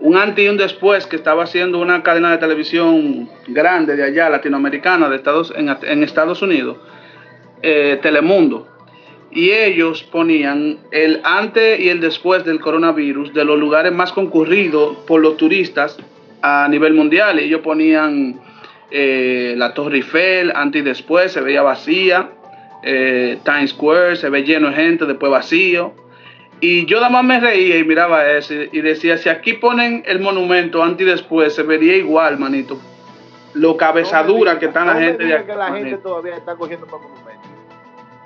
un 0.00 0.16
antes 0.16 0.44
y 0.44 0.48
un 0.48 0.56
después 0.56 1.06
que 1.06 1.16
estaba 1.16 1.44
haciendo 1.44 1.78
una 1.78 2.02
cadena 2.02 2.30
de 2.30 2.38
televisión 2.38 3.28
grande 3.48 3.96
de 3.96 4.04
allá, 4.04 4.30
latinoamericana, 4.30 5.08
de 5.08 5.16
Estados, 5.16 5.52
en, 5.56 6.02
Estados 6.02 6.40
Unidos, 6.42 6.76
eh, 7.62 7.98
Telemundo. 8.00 8.68
Y 9.30 9.50
ellos 9.50 10.04
ponían 10.04 10.78
el 10.90 11.20
antes 11.24 11.80
y 11.80 11.90
el 11.90 12.00
después 12.00 12.44
del 12.44 12.60
coronavirus 12.60 13.34
de 13.34 13.44
los 13.44 13.58
lugares 13.58 13.92
más 13.92 14.12
concurridos 14.12 14.98
por 15.06 15.20
los 15.20 15.36
turistas 15.36 15.98
a 16.40 16.66
nivel 16.68 16.94
mundial. 16.94 17.38
Y 17.38 17.44
ellos 17.44 17.60
ponían 17.60 18.40
eh, 18.90 19.54
la 19.56 19.74
Torre 19.74 19.96
Eiffel, 19.96 20.52
antes 20.54 20.82
y 20.82 20.84
después 20.84 21.32
se 21.32 21.40
veía 21.40 21.62
vacía, 21.62 22.30
eh, 22.82 23.38
Times 23.44 23.70
Square 23.70 24.16
se 24.16 24.30
ve 24.30 24.42
lleno 24.44 24.68
de 24.68 24.74
gente, 24.74 25.06
después 25.06 25.30
vacío. 25.30 25.92
Y 26.60 26.86
yo 26.86 26.96
nada 26.96 27.10
más 27.10 27.24
me 27.24 27.38
reía 27.38 27.78
y 27.78 27.84
miraba 27.84 28.28
eso 28.30 28.52
y 28.54 28.80
decía, 28.80 29.16
si 29.18 29.28
aquí 29.28 29.52
ponen 29.54 30.02
el 30.06 30.20
monumento 30.20 30.82
antes 30.82 31.06
y 31.06 31.10
después, 31.10 31.54
se 31.54 31.62
vería 31.62 31.96
igual, 31.96 32.38
manito. 32.38 32.78
Lo 33.54 33.76
cabezadura 33.76 34.58
que 34.58 34.66
está 34.66 34.84
la 34.84 34.96
gente 34.96 35.24
de 35.24 35.44
que 35.44 35.54
la 35.54 35.72
gente 35.72 35.96
todavía 35.98 36.36
está 36.36 36.56
cogiendo 36.56 36.86
para 36.86 37.02
monumento. 37.02 37.47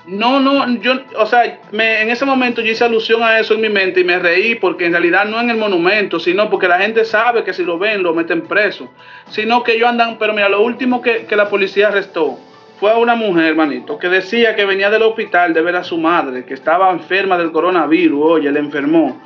No, 0.04 0.40
no, 0.40 0.68
yo, 0.80 0.94
o 1.16 1.26
sea, 1.26 1.44
en 1.44 2.11
ese 2.11 2.25
momento 2.25 2.61
yo 2.61 2.73
hice 2.73 2.85
alusión 2.85 3.23
a 3.23 3.38
eso 3.38 3.54
en 3.54 3.61
mi 3.61 3.68
mente 3.68 4.00
y 4.00 4.04
me 4.04 4.18
reí 4.18 4.56
porque 4.56 4.87
en 4.87 4.92
realidad 4.92 5.26
no 5.26 5.40
en 5.40 5.49
el 5.49 5.56
monumento, 5.56 6.18
sino 6.18 6.50
porque 6.50 6.66
la 6.66 6.80
gente 6.80 7.04
sabe 7.04 7.44
que 7.44 7.52
si 7.52 7.64
lo 7.64 7.78
ven 7.78 8.02
lo 8.02 8.12
meten 8.12 8.42
preso, 8.42 8.90
sino 9.30 9.62
que 9.62 9.75
ellos 9.75 9.88
andan, 9.88 10.18
pero 10.18 10.32
mira, 10.32 10.49
lo 10.49 10.61
último 10.62 11.00
que, 11.00 11.25
la 11.30 11.49
policía 11.49 11.88
arrestó 11.88 12.37
fue 12.80 12.90
a 12.90 12.97
una 12.97 13.14
mujer, 13.14 13.44
hermanito, 13.44 13.97
que 13.97 14.09
decía 14.09 14.56
que 14.56 14.64
venía 14.64 14.90
del 14.90 15.02
hospital 15.02 15.54
de 15.54 15.62
ver 15.62 15.76
a 15.76 15.85
su 15.85 15.97
madre, 15.99 16.44
que 16.44 16.54
estaba 16.54 16.90
enferma 16.90 17.38
del 17.38 17.52
coronavirus, 17.52 18.21
oye, 18.25 18.50
le 18.50 18.59
enfermó, 18.59 19.23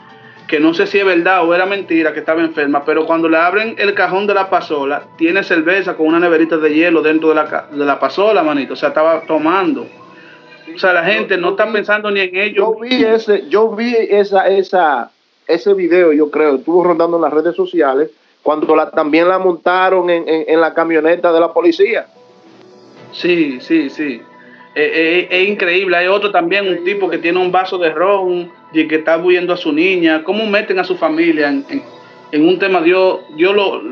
que 0.46 0.60
no 0.60 0.74
sé 0.74 0.86
si 0.86 0.98
es 0.98 1.06
verdad 1.06 1.42
o 1.42 1.54
era 1.54 1.64
mentira 1.64 2.12
que 2.12 2.20
estaba 2.20 2.42
enferma, 2.42 2.84
pero 2.84 3.06
cuando 3.06 3.30
le 3.30 3.38
abren 3.38 3.76
el 3.78 3.94
cajón 3.94 4.26
de 4.26 4.34
la 4.34 4.50
pasola, 4.50 5.04
tiene 5.16 5.42
cerveza 5.42 5.96
con 5.96 6.06
una 6.06 6.20
neverita 6.20 6.58
de 6.58 6.74
hielo 6.74 7.00
dentro 7.00 7.30
de 7.30 7.34
la, 7.34 7.68
de 7.72 7.84
la 7.86 7.98
pasola, 7.98 8.42
manito, 8.42 8.74
o 8.74 8.76
sea, 8.76 8.90
estaba 8.90 9.22
tomando. 9.22 9.86
O 10.74 10.78
sea, 10.78 10.92
la 10.92 11.04
gente 11.04 11.36
no 11.36 11.50
está 11.50 11.70
pensando 11.70 12.10
ni 12.10 12.20
en 12.20 12.36
ello. 12.36 12.74
Yo 12.74 12.80
vi 12.80 13.04
ese, 13.04 13.48
yo 13.48 13.70
vi 13.70 13.94
esa, 13.94 14.48
esa, 14.48 15.10
ese 15.46 15.74
video, 15.74 16.12
yo 16.12 16.30
creo, 16.30 16.56
estuvo 16.56 16.82
rondando 16.82 17.16
en 17.16 17.22
las 17.22 17.32
redes 17.32 17.54
sociales 17.54 18.10
cuando 18.42 18.76
la, 18.76 18.90
también 18.90 19.28
la 19.28 19.38
montaron 19.38 20.08
en, 20.08 20.24
en, 20.26 20.60
la 20.60 20.72
camioneta 20.72 21.32
de 21.32 21.40
la 21.40 21.52
policía. 21.52 22.06
Sí, 23.12 23.58
sí, 23.60 23.90
sí. 23.90 24.20
Eh, 24.74 24.90
eh, 24.94 25.28
es 25.30 25.48
increíble. 25.48 25.96
Hay 25.96 26.06
otro 26.06 26.30
también, 26.30 26.68
un 26.68 26.84
tipo 26.84 27.08
que 27.08 27.18
tiene 27.18 27.40
un 27.40 27.50
vaso 27.50 27.78
de 27.78 27.90
ron 27.90 28.52
y 28.72 28.86
que 28.86 28.96
está 28.96 29.18
huyendo 29.18 29.52
a 29.52 29.56
su 29.56 29.72
niña. 29.72 30.22
¿Cómo 30.22 30.46
meten 30.46 30.78
a 30.78 30.84
su 30.84 30.96
familia 30.96 31.48
en, 31.48 31.64
en, 32.30 32.46
un 32.46 32.58
tema? 32.58 32.82
Dios, 32.82 33.20
Dios 33.36 33.52
lo. 33.54 33.82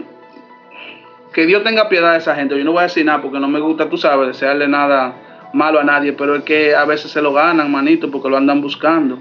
Que 1.33 1.47
Dios 1.47 1.65
tenga 1.65 1.89
piedad 1.89 2.13
de 2.13 2.19
esa 2.19 2.37
gente. 2.37 2.57
Yo 2.57 2.65
no 2.65 2.73
voy 2.73 2.81
a 2.81 2.85
decir 2.85 3.05
nada 3.05 3.23
porque 3.23 3.41
no 3.41 3.49
me 3.49 3.59
gusta, 3.59 3.89
tú 3.89 3.97
sabes, 3.97 4.29
desearle 4.29 4.69
nada 4.69 5.17
malo 5.55 5.79
a 5.79 5.85
nadie, 5.85 6.13
pero 6.13 6.35
es 6.37 6.43
que 6.43 6.75
a 6.75 6.85
veces 6.85 7.13
se 7.13 7.23
lo 7.23 7.33
ganan, 7.33 7.71
manito, 7.71 8.11
porque 8.11 8.29
lo 8.29 8.37
andan 8.37 8.61
buscando. 8.61 9.19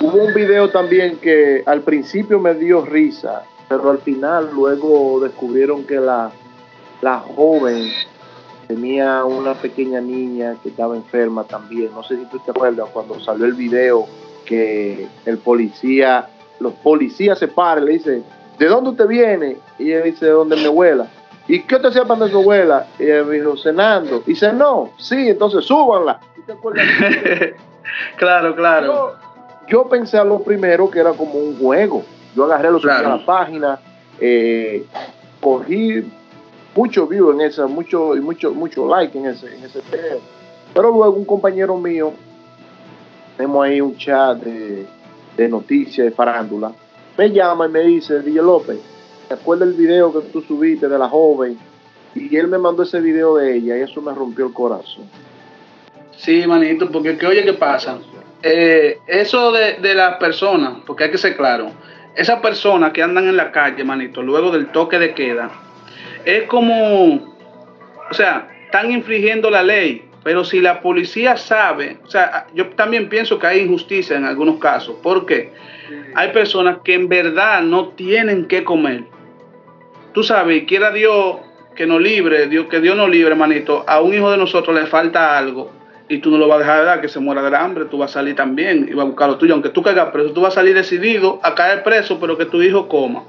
Hubo 0.00 0.24
un 0.24 0.32
video 0.32 0.70
también 0.70 1.18
que 1.18 1.62
al 1.66 1.82
principio 1.82 2.38
me 2.38 2.54
dio 2.54 2.84
risa, 2.84 3.42
pero 3.68 3.90
al 3.90 3.98
final 3.98 4.50
luego 4.54 5.20
descubrieron 5.20 5.84
que 5.84 5.96
la, 5.96 6.30
la 7.00 7.18
joven 7.18 7.90
tenía 8.68 9.24
una 9.24 9.54
pequeña 9.54 10.00
niña 10.00 10.56
que 10.62 10.68
estaba 10.68 10.94
enferma 10.96 11.44
también. 11.44 11.90
No 11.92 12.04
sé 12.04 12.16
si 12.16 12.24
tú 12.26 12.38
te 12.38 12.52
acuerdas 12.52 12.88
cuando 12.92 13.18
salió 13.18 13.46
el 13.46 13.54
video 13.54 14.06
que 14.44 15.08
el 15.24 15.38
policía, 15.38 16.28
los 16.60 16.72
policías 16.74 17.38
se 17.38 17.48
paran, 17.48 17.84
le 17.84 17.92
dicen, 17.94 18.24
¿de 18.58 18.66
dónde 18.66 18.90
usted 18.90 19.08
viene? 19.08 19.56
Y 19.78 19.92
ella 19.92 20.02
dice, 20.02 20.26
¿de 20.26 20.32
dónde 20.32 20.56
mi 20.56 20.66
abuela? 20.66 21.08
¿Y 21.48 21.60
qué 21.62 21.78
te 21.78 21.88
hacía 21.88 22.04
para 22.04 22.28
su 22.28 22.38
abuela? 22.38 22.86
Y 22.98 23.04
él 23.04 23.30
dijo, 23.30 23.56
cenando. 23.56 24.22
Y 24.26 24.30
dice, 24.30 24.52
no, 24.52 24.90
sí, 24.98 25.28
entonces 25.28 25.64
súbanla. 25.64 26.18
claro, 28.16 28.54
claro. 28.54 29.14
Yo, 29.68 29.88
pensé 29.88 30.18
a 30.18 30.24
lo 30.24 30.40
primero 30.40 30.90
que 30.90 31.00
era 31.00 31.12
como 31.12 31.34
un 31.34 31.58
juego. 31.58 32.04
Yo 32.34 32.44
agarré 32.44 32.70
los 32.70 32.82
claro. 32.82 33.12
a 33.12 33.16
la 33.16 33.26
página, 33.26 33.78
eh, 34.20 34.84
cogí 35.40 36.04
mucho 36.74 37.06
view 37.06 37.30
en 37.32 37.40
esa, 37.40 37.66
mucho, 37.66 38.14
y 38.16 38.20
mucho, 38.20 38.52
mucho 38.52 38.86
like 38.86 39.16
en 39.16 39.26
ese, 39.26 39.54
en 39.56 39.64
ese 39.64 39.80
video. 39.90 40.20
Pero 40.74 40.90
luego 40.90 41.16
un 41.16 41.24
compañero 41.24 41.76
mío, 41.76 42.12
tenemos 43.36 43.64
ahí 43.64 43.80
un 43.80 43.96
chat 43.96 44.38
de, 44.38 44.86
de 45.36 45.48
noticias 45.48 46.04
de 46.06 46.10
farándula, 46.10 46.72
me 47.16 47.30
llama 47.30 47.66
y 47.66 47.70
me 47.70 47.80
dice, 47.80 48.20
DJ 48.20 48.42
López, 48.42 48.78
¿Te 49.28 49.34
acuerdas 49.34 49.68
el 49.68 49.74
video 49.74 50.12
que 50.12 50.28
tú 50.28 50.40
subiste 50.40 50.88
de 50.88 50.98
la 50.98 51.08
joven? 51.08 51.58
Y 52.14 52.36
él 52.36 52.46
me 52.46 52.58
mandó 52.58 52.84
ese 52.84 53.00
video 53.00 53.36
de 53.36 53.56
ella 53.56 53.76
y 53.76 53.80
eso 53.80 54.00
me 54.00 54.14
rompió 54.14 54.46
el 54.46 54.52
corazón. 54.52 55.04
Sí, 56.16 56.46
manito, 56.46 56.90
porque 56.90 57.18
que, 57.18 57.26
oye, 57.26 57.44
¿qué 57.44 57.52
pasa? 57.52 57.98
Eh, 58.42 59.00
eso 59.08 59.50
de, 59.50 59.74
de 59.74 59.94
las 59.94 60.16
personas, 60.18 60.78
porque 60.86 61.04
hay 61.04 61.10
que 61.10 61.18
ser 61.18 61.36
claro, 61.36 61.72
esas 62.14 62.40
personas 62.40 62.92
que 62.92 63.02
andan 63.02 63.26
en 63.26 63.36
la 63.36 63.50
calle, 63.50 63.82
manito, 63.82 64.22
luego 64.22 64.50
del 64.52 64.70
toque 64.70 64.98
de 64.98 65.12
queda, 65.12 65.50
es 66.24 66.44
como, 66.44 67.14
o 68.10 68.14
sea, 68.14 68.48
están 68.64 68.92
infringiendo 68.92 69.50
la 69.50 69.62
ley, 69.62 70.08
pero 70.22 70.44
si 70.44 70.60
la 70.60 70.80
policía 70.80 71.36
sabe, 71.36 71.98
o 72.04 72.08
sea, 72.08 72.46
yo 72.54 72.68
también 72.70 73.08
pienso 73.08 73.38
que 73.38 73.46
hay 73.48 73.60
injusticia 73.60 74.16
en 74.16 74.24
algunos 74.24 74.58
casos, 74.58 74.96
porque 75.02 75.52
hay 76.14 76.30
personas 76.30 76.78
que 76.84 76.94
en 76.94 77.08
verdad 77.08 77.62
no 77.62 77.88
tienen 77.88 78.46
que 78.46 78.64
comer 78.64 79.15
tú 80.16 80.22
sabes, 80.22 80.64
quiera 80.64 80.92
Dios 80.92 81.36
que 81.74 81.86
nos 81.86 82.00
libre, 82.00 82.46
Dios, 82.46 82.68
que 82.70 82.80
Dios 82.80 82.96
nos 82.96 83.10
libre, 83.10 83.32
hermanito, 83.32 83.84
a 83.86 84.00
un 84.00 84.14
hijo 84.14 84.30
de 84.30 84.38
nosotros 84.38 84.74
le 84.74 84.86
falta 84.86 85.36
algo 85.36 85.70
y 86.08 86.20
tú 86.20 86.30
no 86.30 86.38
lo 86.38 86.48
vas 86.48 86.56
a 86.56 86.60
dejar 86.60 86.78
de 86.78 86.84
dar, 86.86 87.00
que 87.02 87.08
se 87.08 87.20
muera 87.20 87.42
del 87.42 87.54
hambre, 87.54 87.84
tú 87.84 87.98
vas 87.98 88.12
a 88.12 88.14
salir 88.14 88.34
también 88.34 88.88
y 88.90 88.94
vas 88.94 89.04
a 89.04 89.08
buscar 89.08 89.28
lo 89.28 89.36
tuyo, 89.36 89.52
aunque 89.52 89.68
tú 89.68 89.82
caigas 89.82 90.08
preso, 90.12 90.32
tú 90.32 90.40
vas 90.40 90.54
a 90.54 90.60
salir 90.62 90.74
decidido 90.74 91.38
a 91.42 91.54
caer 91.54 91.82
preso, 91.82 92.18
pero 92.18 92.38
que 92.38 92.46
tu 92.46 92.62
hijo 92.62 92.88
coma. 92.88 93.24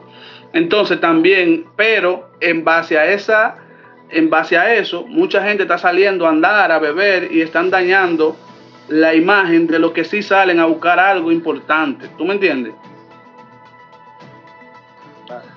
Entonces 0.54 1.02
también, 1.02 1.66
pero 1.76 2.30
en 2.40 2.64
base 2.64 2.98
a 2.98 3.12
esa, 3.12 3.58
en 4.10 4.30
base 4.30 4.58
a 4.58 4.74
eso, 4.76 5.06
mucha 5.08 5.44
gente 5.44 5.64
está 5.64 5.78
saliendo 5.78 6.26
a 6.26 6.30
andar, 6.30 6.72
a 6.72 6.80
beber 6.80 7.28
y 7.34 7.42
están 7.42 7.70
dañando 7.70 8.38
la 8.88 9.14
imagen 9.14 9.68
de 9.68 9.78
los 9.80 9.92
que 9.92 10.06
sí 10.06 10.24
salen 10.24 10.62
a 10.62 10.66
buscar 10.68 11.02
algo 11.02 11.34
importante. 11.34 12.08
¿Tú 12.18 12.24
me 12.24 12.36
entiendes? 12.36 12.72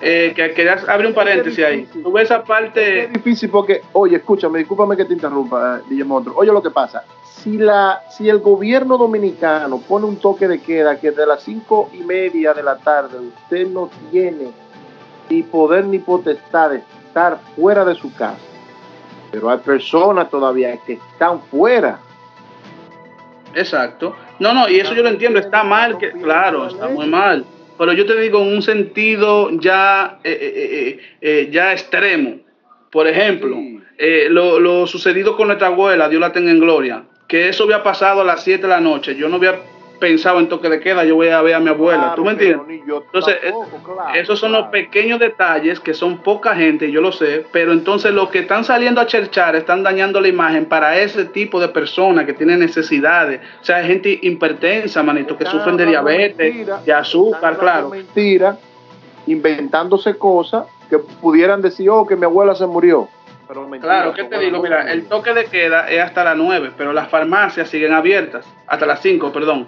Eh, 0.03 0.33
que 0.35 0.53
querías 0.55 0.87
abrir 0.89 1.09
un 1.09 1.13
paréntesis 1.13 1.63
ahí. 1.63 1.85
Tú 1.85 2.11
ves 2.11 2.23
esa 2.23 2.43
parte. 2.43 3.03
Es 3.03 3.13
difícil 3.13 3.51
porque, 3.51 3.83
oye, 3.93 4.15
escúchame, 4.15 4.57
discúlpame 4.57 4.97
que 4.97 5.05
te 5.05 5.13
interrumpa, 5.13 5.77
eh, 5.77 5.81
Guillermo. 5.89 6.23
Oye, 6.35 6.51
lo 6.51 6.61
que 6.61 6.71
pasa. 6.71 7.03
Si, 7.23 7.57
la, 7.57 8.01
si 8.09 8.27
el 8.27 8.39
gobierno 8.39 8.97
dominicano 8.97 9.79
pone 9.79 10.07
un 10.07 10.17
toque 10.17 10.47
de 10.47 10.59
queda 10.59 10.99
que 10.99 11.11
de 11.11 11.27
las 11.27 11.43
cinco 11.43 11.89
y 11.93 11.99
media 11.99 12.53
de 12.53 12.63
la 12.63 12.77
tarde 12.77 13.19
usted 13.19 13.67
no 13.67 13.89
tiene 14.09 14.51
ni 15.29 15.43
poder 15.43 15.85
ni 15.85 15.99
potestad 15.99 16.71
de 16.71 16.77
estar 17.07 17.39
fuera 17.55 17.85
de 17.85 17.95
su 17.95 18.13
casa, 18.13 18.37
pero 19.31 19.49
hay 19.49 19.59
personas 19.59 20.29
todavía 20.29 20.77
que 20.77 20.93
están 20.93 21.41
fuera. 21.43 21.99
Exacto. 23.53 24.15
No, 24.39 24.53
no, 24.53 24.67
y 24.67 24.79
eso 24.79 24.93
yo 24.93 25.03
lo 25.03 25.09
entiendo, 25.09 25.39
está 25.39 25.63
mal, 25.63 25.97
que, 25.97 26.11
claro, 26.11 26.67
está 26.67 26.89
muy 26.89 27.07
mal 27.07 27.45
pero 27.81 27.93
yo 27.93 28.05
te 28.05 28.15
digo 28.15 28.39
en 28.43 28.53
un 28.53 28.61
sentido 28.61 29.49
ya, 29.59 30.19
eh, 30.23 30.37
eh, 30.39 30.99
eh, 31.19 31.49
ya 31.51 31.73
extremo. 31.73 32.37
Por 32.91 33.07
ejemplo, 33.07 33.57
lo, 34.29 34.59
lo, 34.59 34.85
sucedido 34.85 35.35
con 35.35 35.47
nuestra 35.47 35.69
abuela, 35.69 36.07
Dios 36.07 36.21
la 36.21 36.31
tenga 36.31 36.51
en 36.51 36.59
gloria, 36.59 37.05
que 37.27 37.49
eso 37.49 37.63
había 37.63 37.81
pasado 37.81 38.21
a 38.21 38.23
las 38.23 38.43
7 38.43 38.61
de 38.61 38.67
la 38.67 38.79
noche. 38.79 39.15
Yo 39.15 39.29
no 39.29 39.37
había 39.37 39.55
pensado 40.01 40.39
en 40.39 40.49
toque 40.49 40.67
de 40.67 40.79
queda, 40.81 41.05
yo 41.05 41.15
voy 41.15 41.29
a 41.29 41.41
ver 41.41 41.53
a 41.53 41.59
mi 41.59 41.69
abuela. 41.69 42.13
¿Tú 42.15 42.25
me 42.25 42.31
entiendes? 42.31 42.81
Entonces, 42.85 43.37
esos 44.15 44.39
son 44.39 44.51
los 44.51 44.67
pequeños 44.67 45.19
detalles 45.19 45.79
que 45.79 45.93
son 45.93 46.17
poca 46.17 46.55
gente, 46.55 46.91
yo 46.91 46.99
lo 46.99 47.11
sé, 47.11 47.45
pero 47.53 47.71
entonces 47.71 48.11
los 48.11 48.29
que 48.29 48.39
están 48.39 48.65
saliendo 48.65 48.99
a 48.99 49.05
cherchar 49.05 49.55
están 49.55 49.83
dañando 49.83 50.19
la 50.19 50.27
imagen 50.27 50.65
para 50.65 50.97
ese 50.97 51.25
tipo 51.25 51.59
de 51.61 51.69
personas 51.69 52.25
que 52.25 52.33
tienen 52.33 52.59
necesidades. 52.59 53.39
O 53.61 53.63
sea, 53.63 53.77
hay 53.77 53.87
gente 53.87 54.19
hipertensa, 54.21 55.03
manito, 55.03 55.37
que 55.37 55.45
sufren 55.45 55.77
de 55.77 55.85
diabetes, 55.85 56.67
de 56.85 56.93
azúcar, 56.93 57.57
claro. 57.57 57.89
Mentira, 57.89 58.57
inventándose 59.27 60.17
cosas 60.17 60.65
que 60.89 60.97
pudieran 60.97 61.61
decir, 61.61 61.89
oh, 61.89 62.05
que 62.05 62.15
mi 62.15 62.25
abuela 62.25 62.55
se 62.55 62.65
murió. 62.65 63.07
Claro, 63.79 64.13
¿qué 64.13 64.23
te 64.23 64.39
digo? 64.39 64.61
Mira, 64.61 64.91
el 64.91 65.07
toque 65.07 65.33
de 65.33 65.45
queda 65.45 65.89
es 65.89 66.01
hasta 66.01 66.23
las 66.23 66.37
9, 66.37 66.71
pero 66.77 66.93
las 66.93 67.09
farmacias 67.09 67.69
siguen 67.69 67.93
abiertas, 67.93 68.45
hasta 68.67 68.85
las 68.85 69.01
5, 69.01 69.31
perdón 69.31 69.67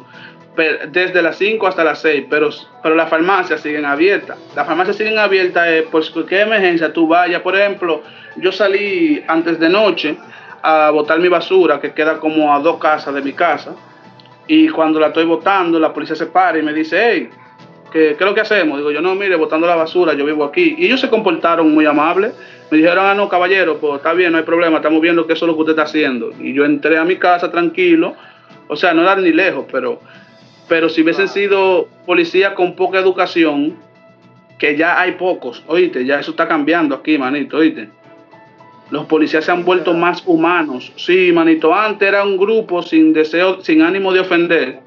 desde 0.55 1.21
las 1.21 1.37
5 1.37 1.67
hasta 1.67 1.83
las 1.83 1.99
6, 2.01 2.25
pero, 2.29 2.49
pero 2.81 2.95
las 2.95 3.09
farmacias 3.09 3.61
siguen 3.61 3.85
abiertas. 3.85 4.37
Las 4.55 4.67
farmacias 4.67 4.97
siguen 4.97 5.17
abiertas 5.17 5.67
eh, 5.67 5.87
por 5.89 6.09
cualquier 6.11 6.41
emergencia, 6.41 6.93
tú 6.93 7.07
vayas, 7.07 7.41
por 7.41 7.55
ejemplo, 7.55 8.03
yo 8.35 8.51
salí 8.51 9.23
antes 9.27 9.59
de 9.59 9.69
noche 9.69 10.15
a 10.61 10.91
botar 10.91 11.19
mi 11.19 11.27
basura, 11.27 11.79
que 11.81 11.93
queda 11.93 12.19
como 12.19 12.53
a 12.53 12.59
dos 12.59 12.77
casas 12.77 13.13
de 13.15 13.21
mi 13.21 13.33
casa, 13.33 13.73
y 14.47 14.69
cuando 14.69 14.99
la 14.99 15.07
estoy 15.07 15.25
botando, 15.25 15.79
la 15.79 15.93
policía 15.93 16.15
se 16.15 16.27
para 16.27 16.57
y 16.59 16.61
me 16.61 16.73
dice, 16.73 17.01
hey, 17.01 17.29
¿qué, 17.91 18.11
es 18.11 18.19
lo 18.19 18.35
que 18.35 18.41
hacemos? 18.41 18.77
Digo, 18.77 18.91
yo 18.91 19.01
no, 19.01 19.15
mire, 19.15 19.35
botando 19.35 19.65
la 19.65 19.75
basura, 19.75 20.13
yo 20.13 20.25
vivo 20.25 20.43
aquí. 20.43 20.75
Y 20.77 20.85
ellos 20.85 20.99
se 20.99 21.09
comportaron 21.09 21.73
muy 21.73 21.85
amables. 21.85 22.33
Me 22.73 22.79
dijeron, 22.79 23.05
ah, 23.05 23.13
no, 23.13 23.29
caballero, 23.29 23.77
pues 23.77 23.97
está 23.97 24.13
bien, 24.13 24.31
no 24.31 24.39
hay 24.39 24.43
problema, 24.43 24.77
estamos 24.77 24.99
viendo 24.99 25.27
que 25.27 25.33
eso 25.33 25.45
es 25.45 25.47
lo 25.47 25.53
que 25.53 25.59
usted 25.59 25.73
está 25.73 25.83
haciendo. 25.83 26.31
Y 26.39 26.55
yo 26.55 26.65
entré 26.65 26.97
a 26.97 27.03
mi 27.03 27.17
casa 27.17 27.51
tranquilo, 27.51 28.15
o 28.67 28.75
sea, 28.75 28.95
no 28.95 29.03
era 29.03 29.15
ni 29.15 29.31
lejos, 29.31 29.65
pero 29.71 30.01
pero 30.67 30.89
si 30.89 31.03
hubiesen 31.03 31.27
sido 31.27 31.87
policías 32.07 32.53
con 32.53 32.75
poca 32.75 32.97
educación, 32.97 33.75
que 34.57 34.75
ya 34.75 34.99
hay 34.99 35.11
pocos, 35.11 35.63
oíste, 35.67 36.03
ya 36.03 36.19
eso 36.19 36.31
está 36.31 36.47
cambiando 36.47 36.95
aquí, 36.95 37.15
manito, 37.15 37.57
oíste. 37.57 37.89
Los 38.89 39.05
policías 39.05 39.45
se 39.45 39.51
han 39.51 39.63
vuelto 39.63 39.93
más 39.93 40.23
humanos. 40.25 40.91
Sí, 40.95 41.31
manito, 41.31 41.75
antes 41.75 42.07
era 42.07 42.23
un 42.23 42.37
grupo 42.37 42.81
sin 42.81 43.13
deseo, 43.13 43.61
sin 43.61 43.83
ánimo 43.83 44.11
de 44.11 44.21
ofender. 44.21 44.79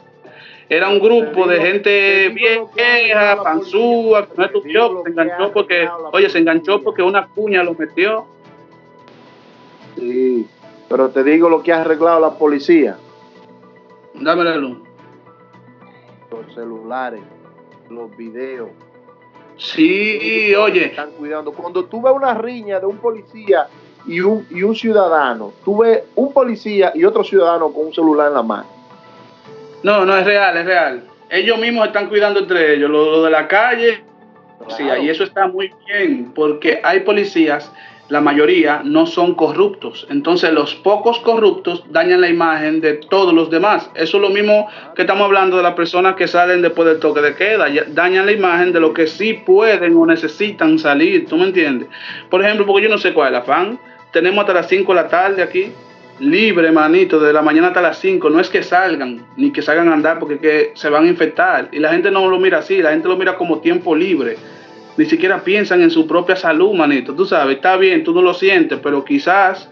Era 0.69 0.89
un 0.89 0.99
grupo 0.99 1.47
de 1.47 1.61
gente 1.61 2.29
bien 2.31 2.65
vieja, 2.75 3.43
panzúa, 3.43 4.27
que 4.27 4.33
no 4.37 4.45
estudió, 4.47 5.03
se 5.05 5.11
enganchó 5.11 5.53
porque, 5.53 5.89
oye, 6.13 6.29
se 6.29 6.39
enganchó 6.39 6.83
porque 6.83 7.03
una 7.03 7.29
cuña 7.29 7.63
lo 7.63 7.75
metió. 7.75 8.27
Sí, 9.97 10.47
pero 10.89 11.11
te 11.11 11.23
digo 11.23 11.49
lo 11.49 11.63
que 11.63 11.73
ha 11.73 11.83
arreglado 11.83 12.21
la 12.21 12.31
policía. 12.31 12.99
Dame 14.15 14.45
la 14.45 14.57
luz 14.57 14.87
los 16.31 16.55
celulares, 16.55 17.21
los 17.91 18.15
videos. 18.17 18.71
Sí, 19.57 20.55
oye. 20.55 20.87
Están 20.87 21.13
cuidando. 21.13 21.53
Cuando 21.53 21.85
tú 21.87 22.03
ves 22.03 22.13
una 22.15 22.35
riña 22.35 22.79
de 22.79 22.87
un 22.87 22.99
policía 22.99 23.69
y 24.07 24.21
un, 24.21 24.47
y 24.51 24.63
un 24.63 24.75
ciudadano, 24.75 25.53
tú 25.65 25.79
ves 25.79 26.03
un 26.15 26.33
policía 26.33 26.93
y 26.95 27.05
otro 27.05 27.25
ciudadano 27.25 27.73
con 27.73 27.87
un 27.87 27.95
celular 27.95 28.29
en 28.29 28.35
la 28.35 28.43
mano. 28.43 28.76
No, 29.87 30.05
no 30.05 30.16
es 30.16 30.25
real, 30.25 30.57
es 30.57 30.66
real. 30.66 31.03
Ellos 31.31 31.61
mismos 31.61 31.87
están 31.87 32.09
cuidando 32.09 32.40
entre 32.40 32.75
ellos, 32.75 32.90
lo, 32.90 33.22
de 33.22 33.31
la 33.31 33.46
calle. 33.46 34.03
Sí, 34.77 34.83
y 34.83 35.09
eso 35.09 35.22
está 35.22 35.46
muy 35.46 35.72
bien, 35.87 36.33
porque 36.35 36.81
hay 36.83 37.01
policías 37.01 37.70
la 38.09 38.20
mayoría 38.20 38.81
no 38.83 39.07
son 39.07 39.37
corruptos. 39.37 40.05
Entonces 40.11 40.53
los 40.53 40.75
pocos 40.75 41.20
corruptos 41.20 41.85
dañan 41.90 42.20
la 42.20 42.29
imagen 42.29 42.81
de 42.81 42.94
todos 42.94 43.33
los 43.33 43.49
demás. 43.49 43.88
Eso 43.94 44.16
es 44.16 44.22
lo 44.25 44.31
mismo 44.31 44.68
que 44.96 45.03
estamos 45.03 45.25
hablando 45.25 45.57
de 45.57 45.62
las 45.62 45.75
personas 45.75 46.16
que 46.16 46.27
salen 46.27 46.62
después 46.62 46.88
del 46.88 46.99
toque 46.99 47.20
de 47.20 47.37
queda. 47.37 47.68
Dañan 47.87 48.27
la 48.27 48.33
imagen 48.33 48.72
de 48.72 48.81
los 48.81 48.92
que 48.92 49.07
sí 49.07 49.35
pueden 49.35 49.96
o 49.96 50.05
necesitan 50.05 50.81
salir. 50.81 51.27
¿Tú 51.29 51.37
me 51.37 51.44
entiendes? 51.44 51.88
Por 52.29 52.42
ejemplo, 52.42 52.66
porque 52.66 52.83
yo 52.83 52.88
no 52.88 52.99
sé 52.99 53.12
cuál 53.12 53.29
es 53.29 53.38
el 53.38 53.42
afán. 53.42 53.79
Tenemos 54.12 54.40
hasta 54.40 54.55
las 54.55 54.68
5 54.68 54.92
de 54.92 55.01
la 55.01 55.07
tarde 55.07 55.42
aquí. 55.44 55.72
Libre, 56.19 56.73
manito, 56.73 57.21
de 57.21 57.33
la 57.33 57.43
mañana 57.43 57.69
hasta 57.69 57.83
las 57.83 57.99
5. 57.99 58.31
No 58.31 58.41
es 58.41 58.49
que 58.49 58.63
salgan, 58.63 59.27
ni 59.37 59.51
que 59.51 59.63
salgan 59.63 59.89
a 59.89 59.95
andar 59.95 60.19
porque 60.19 60.39
que 60.39 60.73
se 60.75 60.89
van 60.89 61.05
a 61.05 61.09
infectar. 61.09 61.69
Y 61.73 61.79
la 61.79 61.91
gente 61.91 62.11
no 62.11 62.29
lo 62.29 62.39
mira 62.39 62.59
así, 62.59 62.81
la 62.83 62.91
gente 62.91 63.09
lo 63.09 63.17
mira 63.17 63.37
como 63.37 63.61
tiempo 63.61 63.95
libre 63.95 64.37
ni 64.97 65.05
siquiera 65.05 65.43
piensan 65.43 65.83
en 65.83 65.91
su 65.91 66.07
propia 66.07 66.37
salud, 66.37 66.73
manito. 66.73 67.15
Tú 67.15 67.27
sabes, 67.27 67.57
está 67.57 67.77
bien, 67.77 68.03
tú 68.03 68.15
no 68.15 68.23
lo 68.23 68.35
sientes, 68.35 68.79
pero 68.83 69.05
quizás 69.05 69.71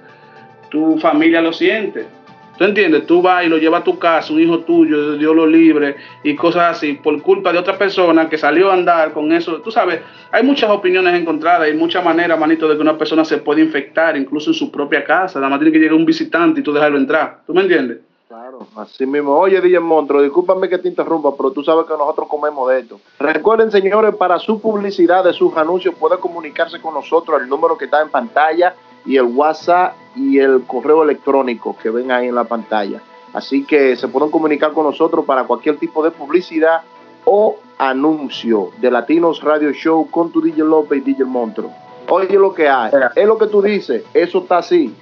tu 0.71 0.99
familia 0.99 1.41
lo 1.41 1.53
siente. 1.53 2.07
¿Tú 2.57 2.64
entiendes? 2.64 3.07
Tú 3.07 3.21
vas 3.21 3.45
y 3.45 3.49
lo 3.49 3.59
llevas 3.59 3.81
a 3.81 3.85
tu 3.85 3.99
casa, 3.99 4.33
un 4.33 4.40
hijo 4.40 4.61
tuyo, 4.61 5.17
Dios 5.17 5.35
lo 5.35 5.45
libre, 5.45 5.97
y 6.23 6.37
cosas 6.37 6.77
así, 6.77 6.93
por 6.93 7.21
culpa 7.21 7.53
de 7.53 7.59
otra 7.59 7.77
persona 7.77 8.29
que 8.29 8.38
salió 8.38 8.71
a 8.71 8.75
andar 8.75 9.12
con 9.12 9.33
eso. 9.33 9.61
Tú 9.61 9.73
sabes, 9.73 10.01
hay 10.31 10.45
muchas 10.45 10.71
opiniones 10.71 11.21
encontradas 11.21 11.69
y 11.69 11.75
muchas 11.75 12.05
maneras, 12.05 12.38
manito, 12.38 12.69
de 12.69 12.77
que 12.77 12.83
una 12.83 12.97
persona 12.97 13.25
se 13.25 13.38
puede 13.38 13.61
infectar, 13.61 14.17
incluso 14.17 14.51
en 14.51 14.55
su 14.55 14.71
propia 14.71 15.05
casa. 15.05 15.40
Nada 15.40 15.51
más 15.51 15.59
tiene 15.59 15.73
que 15.73 15.79
llegar 15.79 15.95
un 15.95 16.05
visitante 16.05 16.61
y 16.61 16.62
tú 16.62 16.73
dejarlo 16.73 16.97
entrar. 16.97 17.40
¿Tú 17.45 17.53
me 17.53 17.62
entiendes? 17.62 17.99
Claro, 18.29 18.67
así 18.77 19.05
mismo. 19.05 19.37
Oye, 19.37 19.61
DJ 19.61 19.81
Montro, 19.81 20.23
discúlpame 20.23 20.69
que 20.69 20.79
te 20.79 20.88
interrumpa, 20.88 21.37
pero 21.37 21.51
tú 21.51 21.62
sabes 21.62 21.87
que 21.87 21.93
nosotros 21.93 22.29
comemos 22.29 22.69
de 22.71 22.81
esto. 22.81 23.01
Recuerden, 23.19 23.71
señores, 23.71 24.14
para 24.14 24.38
su 24.38 24.61
publicidad 24.61 25.25
de 25.25 25.33
sus 25.33 25.57
anuncios, 25.57 25.95
puede 25.97 26.19
comunicarse 26.19 26.81
con 26.81 26.95
nosotros 26.95 27.43
el 27.43 27.49
número 27.49 27.77
que 27.77 27.87
está 27.87 28.01
en 28.01 28.11
pantalla 28.11 28.75
y 29.05 29.17
el 29.17 29.25
WhatsApp 29.25 29.95
y 30.17 30.38
el 30.38 30.62
correo 30.67 31.03
electrónico 31.03 31.77
que 31.81 31.90
ven 31.90 32.11
ahí 32.11 32.29
en 32.29 32.35
la 32.35 32.45
pantalla. 32.45 33.01
Así 33.33 33.64
que 33.64 33.97
se 33.97 34.09
pueden 34.09 34.31
comunicar 34.31 34.73
con 34.73 34.85
nosotros 34.85 35.25
para 35.25 35.45
cualquier 35.45 35.77
tipo 35.77 36.05
de 36.05 36.11
publicidad 36.11 36.83
o 37.25 37.59
anuncio 37.79 38.71
de 38.79 38.90
Latinos 38.90 39.43
Radio 39.43 39.73
Show 39.73 40.09
con 40.11 40.31
tu 40.31 40.40
DJ 40.40 40.64
López 40.64 40.99
y 40.99 41.12
DJ 41.12 41.25
Montro. 41.25 41.71
Oye 42.09 42.38
lo 42.38 42.55
que 42.55 42.69
hay, 42.69 42.93
es 43.17 43.27
lo 43.27 43.38
que 43.38 43.47
tú 43.47 43.62
dices, 43.62 44.05
eso 44.12 44.38
está 44.38 44.59
así, 44.59 44.95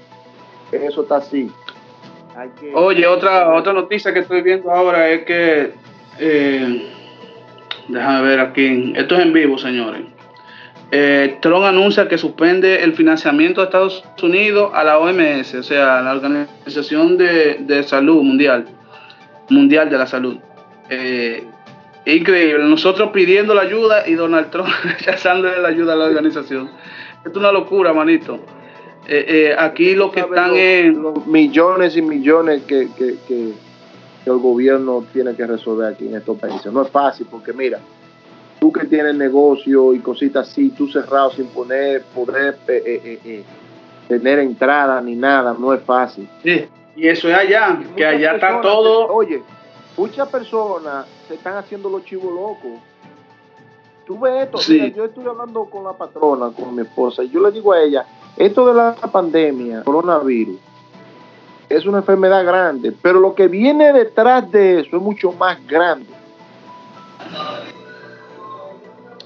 eso 0.71 1.03
está 1.03 1.17
así. 1.17 1.51
Oye, 2.75 3.07
otra, 3.07 3.55
otra 3.55 3.73
noticia 3.73 4.12
que 4.12 4.21
estoy 4.21 4.41
viendo 4.41 4.71
ahora 4.71 5.11
es 5.11 5.25
que, 5.25 5.75
eh, 6.19 6.93
déjame 7.88 8.23
ver 8.23 8.41
aquí, 8.41 8.93
esto 8.97 9.17
es 9.17 9.21
en 9.21 9.33
vivo, 9.33 9.59
señores. 9.59 10.12
Eh, 10.95 11.39
Trump 11.41 11.65
anuncia 11.65 12.07
que 12.07 12.19
suspende 12.19 12.85
el 12.85 12.93
financiamiento 12.93 13.63
de 13.63 13.65
Estados 13.65 14.05
Unidos 14.23 14.73
a 14.75 14.85
la 14.85 14.99
OMS, 14.99 15.55
o 15.55 15.63
sea, 15.63 16.03
la 16.03 16.13
Organización 16.13 17.17
de, 17.17 17.83
Salud 17.87 18.23
Mundial, 18.23 18.67
Mundial 19.49 19.89
de 19.89 19.97
la 19.97 20.07
Salud. 20.07 20.37
Eh, 20.91 21.45
increíble, 22.05 22.63
nosotros 22.65 23.09
pidiendo 23.11 23.55
la 23.55 23.63
ayuda 23.63 24.07
y 24.07 24.13
Donald 24.13 24.51
Trump 24.51 24.69
rechazándole 24.85 25.63
la 25.63 25.69
ayuda 25.69 25.95
a 25.95 25.97
la 25.97 26.05
organización. 26.05 26.69
Es 27.25 27.35
una 27.35 27.51
locura, 27.51 27.95
manito. 27.95 28.39
Eh, 29.09 29.25
eh, 29.27 29.57
aquí 29.59 29.95
lo 29.95 30.11
que 30.13 30.21
están 30.21 30.55
en... 30.55 31.03
millones 31.25 31.97
y 31.97 32.03
millones 32.03 32.65
que, 32.65 32.89
el 34.25 34.39
gobierno 34.39 35.05
tiene 35.11 35.35
que 35.35 35.47
resolver 35.47 35.95
aquí 35.95 36.07
en 36.07 36.17
estos 36.17 36.39
países. 36.39 36.71
No 36.71 36.83
es 36.83 36.91
fácil 36.91 37.27
porque 37.31 37.55
mira, 37.55 37.81
tú 38.62 38.70
que 38.70 38.87
tienes 38.87 39.16
negocio 39.16 39.92
y 39.92 39.98
cositas 39.98 40.48
así, 40.48 40.70
tú 40.70 40.87
cerrado 40.87 41.33
sin 41.33 41.46
poner, 41.46 42.05
poder 42.14 42.57
eh, 42.68 42.83
eh, 42.87 43.18
eh, 43.25 43.44
tener 44.07 44.38
entrada 44.38 45.01
ni 45.01 45.16
nada, 45.16 45.53
no 45.59 45.75
es 45.75 45.83
fácil. 45.83 46.29
Sí, 46.44 46.68
y 46.94 47.09
eso 47.09 47.29
es 47.29 47.37
allá, 47.37 47.83
que 47.96 48.07
allá 48.07 48.35
está 48.35 48.61
todo. 48.61 49.12
oye, 49.12 49.42
muchas 49.96 50.29
personas 50.29 51.07
se 51.27 51.35
están 51.35 51.57
haciendo 51.57 51.90
los 51.90 52.05
chivos 52.05 52.33
locos. 52.33 52.81
Tú 54.07 54.20
ves 54.20 54.44
esto, 54.44 54.61
yo 54.94 55.07
estoy 55.07 55.27
hablando 55.27 55.64
con 55.64 55.83
la 55.83 55.94
patrona, 55.94 56.53
con 56.55 56.72
mi 56.77 56.83
esposa, 56.83 57.25
y 57.25 57.31
yo 57.31 57.40
le 57.40 57.51
digo 57.51 57.72
a 57.72 57.83
ella, 57.83 58.07
esto 58.37 58.64
de 58.68 58.75
la 58.75 58.94
pandemia, 58.94 59.83
coronavirus, 59.83 60.61
es 61.68 61.85
una 61.85 61.98
enfermedad 61.98 62.44
grande, 62.44 62.92
pero 63.03 63.18
lo 63.18 63.35
que 63.35 63.48
viene 63.48 63.92
detrás 63.92 64.48
de 64.53 64.83
eso 64.83 64.98
es 64.98 65.03
mucho 65.03 65.33
más 65.33 65.59
grande. 65.66 66.22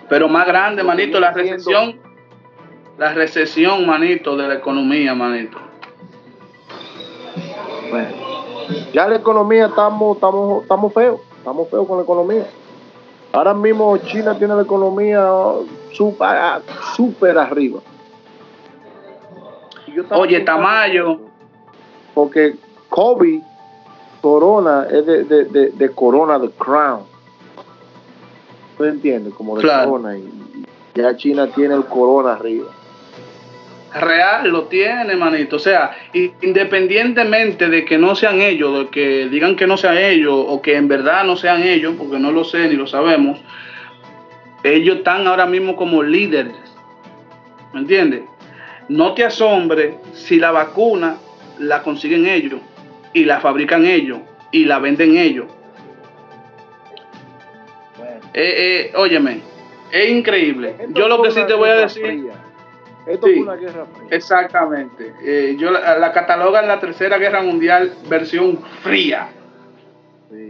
Pero 0.09 0.29
más 0.29 0.47
grande, 0.47 0.83
manito, 0.83 1.19
la 1.19 1.33
recesión, 1.33 1.99
la 2.99 3.13
recesión, 3.13 3.87
manito, 3.87 4.37
de 4.37 4.49
la 4.49 4.55
economía, 4.55 5.15
manito. 5.15 5.59
Bueno, 7.91 8.09
ya 8.93 9.09
la 9.09 9.17
economía 9.17 9.67
estamos, 9.67 10.17
estamos, 10.17 10.63
estamos 10.63 10.93
feos, 10.93 11.21
estamos 11.39 11.69
feos 11.69 11.87
con 11.87 11.99
la 11.99 12.05
economía. 12.05 12.47
Ahora 13.33 13.53
mismo 13.53 13.97
China 13.99 14.39
tiene 14.39 14.55
la 14.55 14.63
economía 14.63 15.29
super, 15.93 16.63
super 16.95 17.37
arriba. 17.39 17.81
Oye, 20.11 20.41
Tamayo. 20.41 21.21
Porque 22.15 22.57
COVID, 22.89 23.43
Corona, 24.23 24.87
es 24.91 25.05
de, 25.05 25.25
de, 25.25 25.71
de, 25.71 25.91
Corona, 25.91 26.41
the 26.41 26.51
Crown. 26.51 27.03
¿Tú 28.77 28.85
entiendes? 28.85 29.35
Como 29.35 29.57
de 29.57 29.63
Corona. 29.63 30.17
Y 30.17 30.29
ya 30.95 31.17
China 31.17 31.49
tiene 31.55 31.75
el 31.75 31.85
Corona 31.85 32.35
arriba. 32.35 32.67
Real 33.95 34.49
lo 34.49 34.65
tiene, 34.65 35.17
manito. 35.17 35.57
O 35.57 35.59
sea, 35.59 35.97
independientemente 36.13 37.69
de 37.69 37.85
que 37.85 37.97
no 37.97 38.15
sean 38.15 38.43
ellos, 38.43 38.79
de 38.79 38.87
que 38.89 39.29
digan 39.29 39.57
que 39.57 39.67
no 39.67 39.77
sean 39.77 39.97
ellos 39.97 40.35
o 40.37 40.61
que 40.61 40.77
en 40.77 40.89
verdad 40.89 41.25
no 41.25 41.37
sean 41.37 41.63
ellos, 41.63 41.95
porque 41.97 42.19
no 42.19 42.31
lo 42.31 42.45
sé 42.45 42.69
ni 42.69 42.75
lo 42.75 42.87
sabemos, 42.87 43.41
ellos 44.63 44.97
están 44.97 45.27
ahora 45.27 45.47
mismo 45.47 45.77
como 45.77 46.03
líderes. 46.03 46.55
¿Me 47.73 47.81
entiendes? 47.81 48.23
No 48.89 49.15
te 49.15 49.25
asombre 49.25 49.99
si 50.13 50.37
la 50.39 50.51
vacuna 50.51 51.17
la 51.59 51.83
consiguen 51.83 52.27
ellos 52.27 52.61
y 53.15 53.25
la 53.25 53.41
fabrican 53.41 53.87
ellos 53.87 54.19
y 54.53 54.65
la 54.65 54.79
venden 54.79 55.17
ellos. 55.17 55.47
Eh, 58.35 58.91
eh, 58.93 58.93
óyeme, 58.97 59.41
es 59.91 60.11
increíble. 60.11 60.77
Yo 60.91 61.09
lo 61.09 61.23
que 61.23 61.31
sí 61.31 61.41
te 61.47 61.55
voy 61.55 61.71
a 61.71 61.77
decir. 61.77 62.31
Esto 63.07 63.29
es 63.29 63.39
una 63.39 63.55
guerra 63.55 63.87
fría. 63.87 64.09
Exactamente. 64.11 65.15
Eh, 65.23 65.57
yo 65.59 65.71
la, 65.71 65.97
la 65.99 66.13
cataloga 66.13 66.61
en 66.61 66.69
la 66.69 66.81
tercera 66.81 67.19
guerra 67.19 67.41
mundial 67.43 67.95
versión 68.09 68.59
fría. 68.83 69.29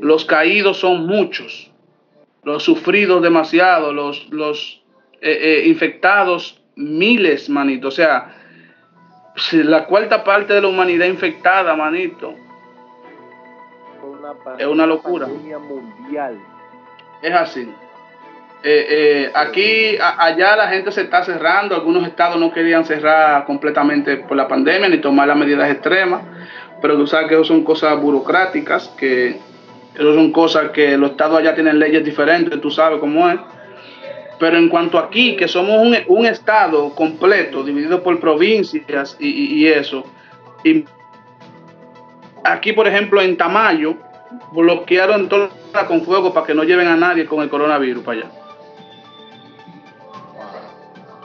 Los 0.00 0.24
caídos 0.24 0.78
son 0.78 1.06
muchos. 1.06 1.70
Los 2.42 2.62
sufridos 2.62 3.22
demasiado. 3.22 3.92
Los, 3.92 4.28
los 4.30 4.82
infectados 5.20 6.62
miles, 6.76 7.48
manito. 7.48 7.88
O 7.88 7.90
sea, 7.90 8.34
la 9.52 9.86
cuarta 9.86 10.24
parte 10.24 10.54
de 10.54 10.60
la 10.62 10.68
humanidad 10.68 11.06
infectada, 11.06 11.74
manito. 11.74 12.34
es 14.58 14.66
una 14.66 14.86
locura. 14.86 15.26
Mundial. 15.26 16.38
Es 17.26 17.34
así. 17.34 17.68
Eh, 18.62 18.86
eh, 18.88 19.30
aquí, 19.34 19.98
allá 19.98 20.54
la 20.54 20.68
gente 20.68 20.92
se 20.92 21.00
está 21.00 21.24
cerrando. 21.24 21.74
Algunos 21.74 22.06
estados 22.06 22.38
no 22.38 22.52
querían 22.52 22.84
cerrar 22.84 23.44
completamente 23.46 24.18
por 24.18 24.36
la 24.36 24.46
pandemia 24.46 24.88
ni 24.88 24.98
tomar 24.98 25.26
las 25.26 25.36
medidas 25.36 25.68
extremas. 25.68 26.22
Pero 26.80 26.96
tú 26.96 27.04
sabes 27.08 27.26
que 27.26 27.34
eso 27.34 27.42
son 27.42 27.64
cosas 27.64 28.00
burocráticas, 28.00 28.90
que 28.96 29.40
eso 29.92 30.14
son 30.14 30.30
cosas 30.30 30.70
que 30.70 30.96
los 30.96 31.10
estados 31.10 31.40
allá 31.40 31.52
tienen 31.52 31.80
leyes 31.80 32.04
diferentes, 32.04 32.60
tú 32.60 32.70
sabes 32.70 33.00
cómo 33.00 33.28
es. 33.28 33.40
Pero 34.38 34.56
en 34.56 34.68
cuanto 34.68 35.00
aquí, 35.00 35.34
que 35.34 35.48
somos 35.48 35.84
un, 36.06 36.26
estado 36.26 36.94
completo, 36.94 37.64
dividido 37.64 38.04
por 38.04 38.20
provincias 38.20 39.16
y, 39.18 39.66
eso, 39.66 40.04
y 40.62 40.84
aquí, 42.44 42.72
por 42.72 42.86
ejemplo, 42.86 43.20
en 43.20 43.36
Tamayo, 43.36 43.96
bloquearon 44.52 45.28
toda 45.28 45.50
con 45.86 46.02
fuego 46.02 46.32
para 46.32 46.46
que 46.46 46.54
no 46.54 46.64
lleven 46.64 46.88
a 46.88 46.96
nadie 46.96 47.26
con 47.26 47.42
el 47.42 47.48
coronavirus 47.48 48.02
para 48.02 48.20
allá. 48.20 48.30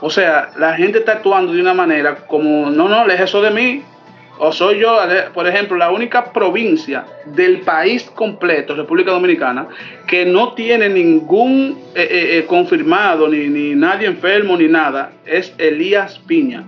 O 0.02 0.10
sea, 0.10 0.50
la 0.58 0.74
gente 0.74 1.00
está 1.00 1.14
actuando 1.14 1.54
de 1.54 1.62
una 1.62 1.76
manera 1.76 2.16
como, 2.28 2.72
no, 2.72 2.90
no, 2.90 3.06
es 3.06 3.22
eso 3.22 3.42
de 3.42 3.52
mí, 3.52 3.84
o 4.40 4.52
soy 4.52 4.80
yo, 4.80 4.98
por 5.36 5.48
ejemplo, 5.48 5.78
la 5.78 5.92
única 5.92 6.34
provincia 6.34 7.06
del 7.26 7.62
país 7.62 8.10
completo, 8.16 8.76
República 8.76 9.12
Dominicana, 9.12 9.68
que 10.08 10.26
no 10.26 10.54
tiene 10.54 10.90
ningún 10.90 11.78
eh, 11.94 12.08
eh, 12.10 12.38
eh, 12.40 12.46
confirmado, 12.48 13.28
ni, 13.28 13.48
ni, 13.48 13.76
nadie 13.76 14.08
enfermo, 14.08 14.58
ni 14.58 14.68
nada, 14.68 15.12
es 15.28 15.54
Elías 15.60 16.18
Piña. 16.18 16.64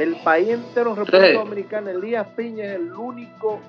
Del 0.00 0.16
país 0.16 0.48
entero, 0.48 0.94
República 0.94 1.34
Dominicana, 1.34 1.90
Elías 1.90 2.26
Piña 2.34 2.64
es 2.64 2.76
el 2.76 2.90
único 2.90 3.60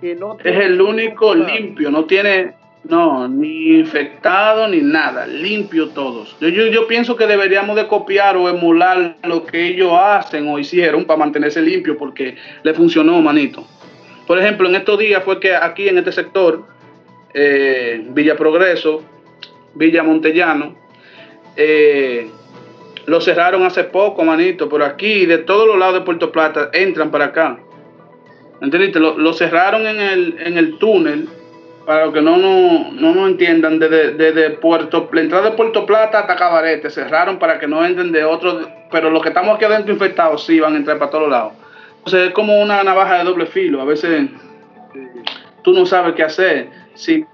que 0.00 0.16
no 0.16 0.34
tiene. 0.34 0.58
Es 0.58 0.64
el 0.64 0.80
único 0.80 1.32
limpio, 1.32 1.92
no 1.92 2.06
tiene 2.06 2.54
no, 2.88 3.28
ni 3.28 3.78
infectado 3.78 4.66
ni 4.66 4.80
nada, 4.80 5.28
limpio 5.28 5.90
todos. 5.90 6.36
Yo, 6.40 6.48
yo, 6.48 6.88
pienso 6.88 7.14
que 7.14 7.28
deberíamos 7.28 7.76
de 7.76 7.86
copiar 7.86 8.36
o 8.36 8.48
emular 8.48 9.16
lo 9.22 9.46
que 9.46 9.64
ellos 9.64 9.92
hacen 9.96 10.48
o 10.48 10.58
hicieron 10.58 11.04
para 11.04 11.20
mantenerse 11.20 11.62
limpio 11.62 11.96
porque 11.96 12.36
le 12.64 12.74
funcionó, 12.74 13.22
manito. 13.22 13.64
Por 14.26 14.40
ejemplo, 14.40 14.68
en 14.68 14.74
estos 14.74 14.98
días 14.98 15.22
fue 15.22 15.38
que 15.38 15.54
aquí 15.54 15.88
en 15.88 15.98
este 15.98 16.10
sector, 16.10 16.66
eh, 17.32 18.04
Villa 18.08 18.36
Progreso, 18.36 19.04
Villa 19.76 20.02
Montellano, 20.02 20.74
eh, 21.56 22.28
lo 23.06 23.20
cerraron 23.20 23.64
hace 23.64 23.84
poco, 23.84 24.24
manito, 24.24 24.68
por 24.68 24.82
aquí, 24.82 25.26
de 25.26 25.38
todos 25.38 25.66
los 25.66 25.78
lados 25.78 25.94
de 25.94 26.00
Puerto 26.02 26.32
Plata, 26.32 26.70
entran 26.72 27.10
para 27.10 27.26
acá. 27.26 27.58
¿Entendiste? 28.60 28.98
Lo, 28.98 29.32
cerraron 29.32 29.86
en 29.86 30.00
el, 30.00 30.36
en 30.40 30.58
el 30.58 30.78
túnel 30.78 31.28
para 31.84 32.06
los 32.06 32.14
que 32.14 32.20
no 32.20 32.36
nos 32.36 32.92
no, 32.94 33.14
no 33.14 33.26
entiendan, 33.28 33.78
desde, 33.78 34.50
Puerto, 34.50 35.08
la 35.12 35.20
entrada 35.20 35.50
de 35.50 35.56
Puerto 35.56 35.86
Plata 35.86 36.20
hasta 36.20 36.34
Cabarete 36.34 36.90
cerraron 36.90 37.38
para 37.38 37.60
que 37.60 37.68
no 37.68 37.84
entren 37.84 38.10
de 38.10 38.24
otros, 38.24 38.66
pero 38.90 39.08
los 39.08 39.22
que 39.22 39.28
estamos 39.28 39.54
aquí 39.54 39.64
adentro 39.66 39.92
infectados 39.92 40.44
sí 40.44 40.58
van 40.58 40.74
a 40.74 40.76
entrar 40.78 40.98
para 40.98 41.10
todos 41.12 41.30
lados. 41.30 41.52
Entonces 41.98 42.28
es 42.28 42.34
como 42.34 42.60
una 42.60 42.82
navaja 42.82 43.18
de 43.18 43.24
doble 43.24 43.46
filo, 43.46 43.80
a 43.80 43.84
veces 43.84 44.30
tú 45.62 45.72
no 45.72 45.86
sabes 45.86 46.14
qué 46.14 46.24
hacer. 46.24 46.70
Si 46.94 47.24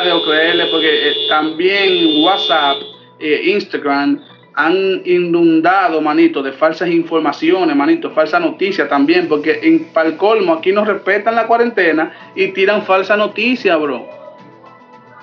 de 0.00 0.22
creerle, 0.24 0.66
porque 0.66 1.10
eh, 1.10 1.14
también 1.28 2.22
WhatsApp, 2.24 2.78
eh, 3.20 3.42
Instagram, 3.44 4.20
han 4.54 5.02
inundado, 5.04 6.00
manito, 6.00 6.42
de 6.42 6.52
falsas 6.52 6.88
informaciones, 6.88 7.74
manito, 7.74 8.10
falsa 8.10 8.38
noticia 8.38 8.88
también, 8.88 9.28
porque 9.28 9.60
en, 9.62 9.84
para 9.86 10.08
el 10.10 10.16
colmo 10.16 10.54
aquí 10.54 10.72
no 10.72 10.84
respetan 10.84 11.34
la 11.34 11.46
cuarentena 11.46 12.12
y 12.34 12.48
tiran 12.48 12.84
falsa 12.84 13.16
noticia, 13.16 13.76
bro. 13.76 14.06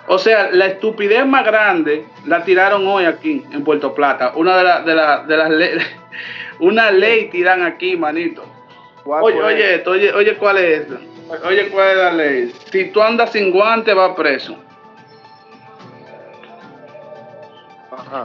O 0.07 0.17
sea, 0.17 0.49
la 0.51 0.65
estupidez 0.65 1.25
más 1.27 1.45
grande 1.45 2.05
la 2.25 2.43
tiraron 2.43 2.87
hoy 2.87 3.05
aquí 3.05 3.43
en 3.51 3.63
Puerto 3.63 3.93
Plata. 3.93 4.33
Una 4.35 4.57
de, 4.57 4.63
las 4.63 4.85
de, 4.85 4.93
de 4.93 5.37
las 5.37 5.49
leyes, 5.51 5.85
una 6.59 6.89
ley 6.89 7.29
tiran 7.29 7.63
aquí, 7.63 7.95
manito. 7.95 8.43
Oye, 9.05 9.41
oye, 9.41 9.83
oye, 9.85 10.13
oye, 10.13 10.35
¿cuál 10.35 10.57
es? 10.57 10.87
Oye, 11.45 11.69
¿cuál 11.69 11.89
es 11.89 11.97
la 11.97 12.11
ley? 12.11 12.53
Si 12.71 12.85
tú 12.85 13.01
andas 13.01 13.31
sin 13.31 13.51
guante, 13.51 13.93
vas 13.93 14.15
preso. 14.15 14.57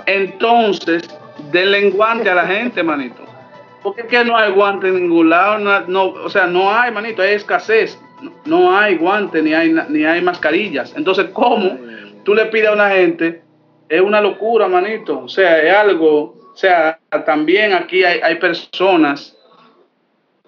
Entonces, 0.07 1.03
denle 1.51 1.91
guante 1.91 2.31
a 2.31 2.35
la 2.35 2.47
gente, 2.47 2.83
manito. 2.83 3.25
Porque 3.83 4.25
no 4.25 4.37
hay 4.37 4.51
guante 4.53 4.89
en 4.89 4.95
ningún 4.95 5.29
lado, 5.29 5.85
o 6.25 6.31
sea, 6.31 6.47
no 6.47 6.75
hay, 6.75 6.91
manito, 6.91 7.21
hay 7.21 7.35
escasez, 7.35 7.99
no 8.47 8.77
hay 8.77 8.97
guante 8.97 9.43
ni 9.43 9.53
hay, 9.53 9.75
ni 9.89 10.05
hay 10.05 10.23
mascarillas. 10.23 10.95
Entonces, 10.97 11.27
¿cómo 11.33 11.79
tú 12.25 12.35
le 12.35 12.47
pides 12.47 12.69
a 12.69 12.73
una 12.73 12.91
gente? 12.91 13.43
Es 13.89 14.01
una 14.01 14.21
locura, 14.21 14.69
manito. 14.69 15.21
O 15.21 15.29
sea, 15.29 15.63
es 15.63 15.75
algo, 15.75 16.35
o 16.53 16.57
sea, 16.57 16.99
también 17.27 17.75
aquí 17.75 18.05
hay, 18.05 18.21
hay 18.21 18.37
personas 18.37 19.37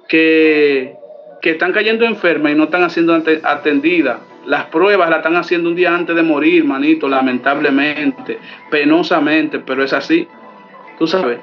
que, 0.08 0.96
que 1.42 1.50
están 1.50 1.72
cayendo 1.72 2.04
enfermas 2.06 2.52
y 2.52 2.54
no 2.54 2.64
están 2.64 2.88
siendo 2.88 3.22
atendidas. 3.42 4.18
Las 4.46 4.66
pruebas 4.66 5.10
las 5.10 5.18
están 5.18 5.36
haciendo 5.36 5.68
un 5.68 5.76
día 5.76 5.94
antes 5.94 6.14
de 6.14 6.22
morir, 6.22 6.64
manito, 6.64 7.08
lamentablemente, 7.08 8.38
penosamente, 8.70 9.58
pero 9.58 9.82
es 9.82 9.92
así. 9.92 10.28
Tú 10.98 11.06
sabes. 11.06 11.38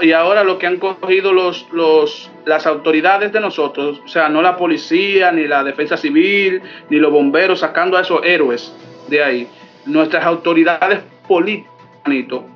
y 0.00 0.12
ahora 0.12 0.42
lo 0.42 0.58
que 0.58 0.66
han 0.66 0.78
cogido 0.78 1.32
los, 1.32 1.68
los, 1.72 2.30
las 2.46 2.66
autoridades 2.66 3.32
de 3.32 3.40
nosotros, 3.40 4.00
o 4.04 4.08
sea, 4.08 4.28
no 4.28 4.42
la 4.42 4.56
policía, 4.56 5.30
ni 5.30 5.46
la 5.46 5.62
defensa 5.62 5.96
civil, 5.96 6.62
ni 6.88 6.96
los 6.98 7.12
bomberos, 7.12 7.60
sacando 7.60 7.96
a 7.96 8.00
esos 8.00 8.20
héroes 8.24 8.74
de 9.08 9.22
ahí. 9.22 9.48
Nuestras 9.84 10.24
autoridades 10.24 11.00
políticas, 11.28 11.70
manito, 12.04 12.46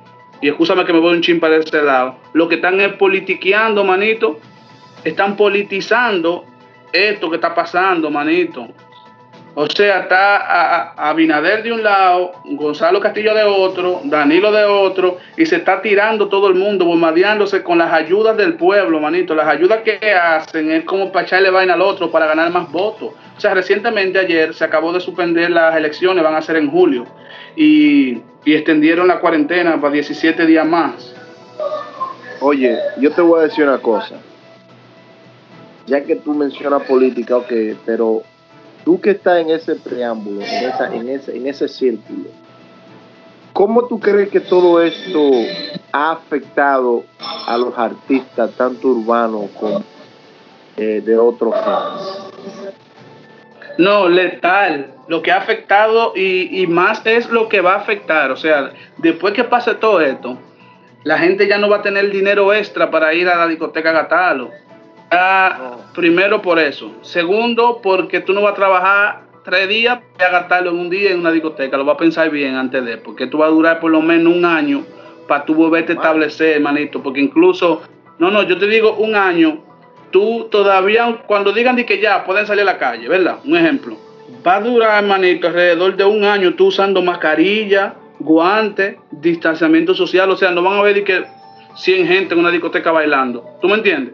y 0.41 0.49
escúchame 0.49 0.85
que 0.85 0.93
me 0.93 0.99
voy 0.99 1.15
un 1.15 1.21
chin 1.21 1.39
para 1.39 1.57
ese 1.57 1.81
lado, 1.81 2.17
lo 2.33 2.47
que 2.47 2.55
están 2.55 2.79
es 2.81 2.93
politiqueando, 2.93 3.83
manito, 3.83 4.39
están 5.03 5.35
politizando 5.35 6.45
esto 6.91 7.29
que 7.29 7.35
está 7.35 7.53
pasando, 7.55 8.09
manito. 8.09 8.67
O 9.59 9.65
sea, 9.65 10.01
está 10.01 10.91
Abinader 10.91 11.63
de 11.63 11.73
un 11.73 11.81
lado, 11.81 12.33
Gonzalo 12.45 12.99
Castillo 12.99 13.33
de 13.33 13.41
otro, 13.43 14.01
Danilo 14.03 14.51
de 14.51 14.65
otro, 14.65 15.17
y 15.35 15.47
se 15.47 15.55
está 15.55 15.81
tirando 15.81 16.27
todo 16.27 16.47
el 16.47 16.53
mundo, 16.53 16.85
bombardeándose 16.85 17.63
con 17.63 17.79
las 17.79 17.91
ayudas 17.91 18.37
del 18.37 18.53
pueblo, 18.53 18.99
manito. 18.99 19.33
Las 19.33 19.47
ayudas 19.47 19.79
que 19.81 19.97
hacen 20.13 20.69
es 20.69 20.83
como 20.83 21.11
para 21.11 21.25
echarle 21.25 21.49
vaina 21.49 21.73
al 21.73 21.81
otro 21.81 22.11
para 22.11 22.27
ganar 22.27 22.51
más 22.51 22.71
votos. 22.71 23.13
O 23.35 23.39
sea, 23.39 23.55
recientemente 23.55 24.19
ayer 24.19 24.53
se 24.53 24.63
acabó 24.63 24.93
de 24.93 24.99
suspender 24.99 25.49
las 25.49 25.75
elecciones, 25.75 26.23
van 26.23 26.35
a 26.35 26.41
ser 26.43 26.57
en 26.57 26.69
julio, 26.69 27.07
y, 27.55 28.21
y 28.45 28.53
extendieron 28.53 29.07
la 29.07 29.19
cuarentena 29.19 29.81
para 29.81 29.91
17 29.91 30.45
días 30.45 30.67
más. 30.67 31.15
Oye, 32.41 32.77
yo 32.99 33.11
te 33.11 33.21
voy 33.21 33.39
a 33.39 33.43
decir 33.45 33.63
una 33.63 33.79
cosa. 33.79 34.17
Ya 35.87 36.03
que 36.03 36.15
tú 36.17 36.35
mencionas 36.35 36.83
política, 36.83 37.37
ok, 37.37 37.51
pero 37.87 38.21
tú 38.87 39.01
que 39.01 39.09
estás 39.11 39.41
en 39.41 39.49
ese 39.49 39.75
preámbulo, 39.75 40.39
en, 40.39 41.09
ese, 41.09 41.35
en 41.35 41.53
círculo, 41.67 42.29
¿cómo 43.51 43.85
tú 43.85 43.99
crees 43.99 44.29
que 44.29 44.39
todo 44.39 44.81
esto 44.81 45.19
ha 45.91 46.11
afectado 46.11 47.03
a 47.19 47.57
los 47.57 47.77
artistas, 47.77 48.49
tanto 48.51 48.87
urbanos 48.87 49.49
como 49.59 49.83
eh, 50.77 51.01
de 51.05 51.17
otros 51.17 51.53
géneros? 51.53 52.31
No, 53.77 54.07
letal. 54.07 54.93
Lo 55.09 55.21
que 55.21 55.33
ha 55.33 55.37
afectado 55.37 56.13
y, 56.15 56.61
y, 56.61 56.65
más 56.65 57.05
es 57.05 57.29
lo 57.29 57.49
que 57.49 57.59
va 57.59 57.73
a 57.73 57.79
afectar. 57.79 58.31
O 58.31 58.37
sea, 58.37 58.71
después 58.99 59.33
que 59.33 59.43
pase 59.43 59.75
todo 59.75 59.99
esto, 59.99 60.37
la 61.03 61.17
gente 61.17 61.45
ya 61.45 61.57
no 61.57 61.67
va 61.67 61.79
a 61.79 61.81
tener 61.81 62.09
dinero 62.09 62.53
extra 62.53 62.89
para 62.89 63.13
ir 63.13 63.27
a 63.27 63.35
la 63.35 63.47
discoteca 63.47 63.91
Gatalo 63.91 64.49
Ah, 65.11 65.77
primero 65.93 66.41
por 66.41 66.59
eso. 66.59 66.91
Segundo, 67.01 67.79
porque 67.81 68.19
tú 68.19 68.33
no 68.33 68.41
vas 68.41 68.53
a 68.53 68.55
trabajar 68.55 69.21
tres 69.43 69.69
días 69.69 69.99
a 70.19 70.29
gastarlo 70.29 70.71
en 70.71 70.79
un 70.79 70.89
día 70.89 71.11
en 71.11 71.19
una 71.21 71.31
discoteca. 71.31 71.77
Lo 71.77 71.85
vas 71.85 71.95
a 71.95 71.99
pensar 71.99 72.29
bien 72.29 72.55
antes 72.55 72.83
de, 72.83 72.97
porque 72.97 73.27
tú 73.27 73.37
vas 73.37 73.47
a 73.47 73.51
durar 73.51 73.79
por 73.79 73.91
lo 73.91 74.01
menos 74.01 74.33
un 74.33 74.43
año 74.43 74.83
para 75.27 75.45
tú 75.45 75.55
volverte 75.55 75.93
a 75.93 75.95
establecer, 75.95 76.57
hermanito. 76.57 77.01
Porque 77.01 77.21
incluso, 77.21 77.81
no, 78.19 78.29
no, 78.29 78.43
yo 78.43 78.57
te 78.57 78.67
digo 78.67 78.95
un 78.95 79.15
año, 79.15 79.63
tú 80.11 80.47
todavía, 80.51 81.23
cuando 81.27 81.53
digan 81.53 81.77
de 81.77 81.85
que 81.85 82.01
ya 82.01 82.25
pueden 82.25 82.45
salir 82.45 82.63
a 82.63 82.65
la 82.65 82.77
calle, 82.77 83.07
¿verdad? 83.07 83.37
Un 83.45 83.55
ejemplo. 83.55 83.95
Va 84.45 84.55
a 84.55 84.61
durar, 84.61 85.03
hermanito, 85.03 85.47
alrededor 85.47 85.95
de 85.95 86.03
un 86.03 86.25
año 86.25 86.53
tú 86.55 86.67
usando 86.67 87.01
mascarilla, 87.01 87.95
guantes, 88.19 88.97
distanciamiento 89.11 89.93
social. 89.93 90.29
O 90.29 90.35
sea, 90.35 90.51
no 90.51 90.61
van 90.61 90.79
a 90.79 90.81
ver 90.81 90.95
de 90.95 91.03
que 91.05 91.23
100 91.77 92.07
gente 92.07 92.33
en 92.33 92.41
una 92.41 92.51
discoteca 92.51 92.91
bailando. 92.91 93.45
¿Tú 93.61 93.69
me 93.69 93.75
entiendes? 93.75 94.13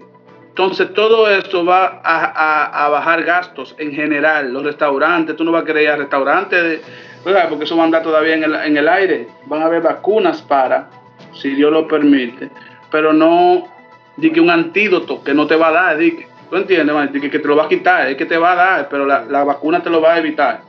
Entonces 0.54 0.94
todo 0.94 1.28
esto 1.28 1.66
va 1.66 2.00
a, 2.04 2.88
bajar 2.90 3.24
gastos 3.24 3.74
en 3.80 3.92
general. 3.92 4.54
Los 4.54 4.64
restaurantes, 4.64 5.36
tú 5.36 5.44
no 5.44 5.52
vas 5.52 5.64
a 5.64 5.66
querer 5.66 5.82
ir 5.82 5.90
a 5.90 5.96
restaurantes, 5.96 6.80
porque 7.24 7.64
eso 7.64 7.76
va 7.76 7.82
a 7.82 7.86
andar 7.86 8.04
todavía 8.04 8.36
en 8.36 8.44
el, 8.44 8.54
en 8.54 8.78
el 8.78 8.88
aire. 8.88 9.30
Van 9.48 9.64
a 9.64 9.66
haber 9.66 9.82
vacunas 9.82 10.44
para, 10.44 10.92
si 11.34 11.56
Dios 11.56 11.72
lo 11.72 11.88
permite, 11.88 12.52
pero 12.92 13.14
no 13.14 13.68
di 14.16 14.32
que 14.32 14.40
un 14.40 14.52
antídoto 14.52 15.24
que 15.24 15.34
no 15.34 15.48
te 15.48 15.56
va 15.56 15.70
a 15.70 15.72
dar, 15.72 15.98
di 15.98 16.18
que, 16.18 16.28
¿tú 16.52 16.56
entiendes? 16.56 16.94
Man? 16.94 17.12
que, 17.12 17.40
te 17.40 17.48
lo 17.48 17.56
va 17.56 17.66
a 17.66 17.68
quitar, 17.68 18.08
es 18.10 18.16
que 18.16 18.28
te 18.28 18.38
va 18.38 18.52
a 18.52 18.56
dar, 18.56 18.90
pero 18.90 19.08
la, 19.08 19.44
vacuna 19.44 19.82
te 19.82 19.90
lo 19.90 20.02
va 20.02 20.14
a 20.14 20.20
evitar. 20.20 20.62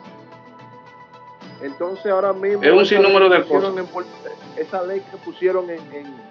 Entonces 1.60 2.10
ahora 2.10 2.32
mismo... 2.32 2.62
Es 2.62 2.72
un 2.72 2.86
sinnúmero 2.86 3.28
de 3.28 3.44
cosas. 3.44 3.70
esa 4.56 4.82
ley 4.82 5.02
que 5.10 5.18
pusieron 5.18 5.68
en 5.68 5.80
en 5.92 6.23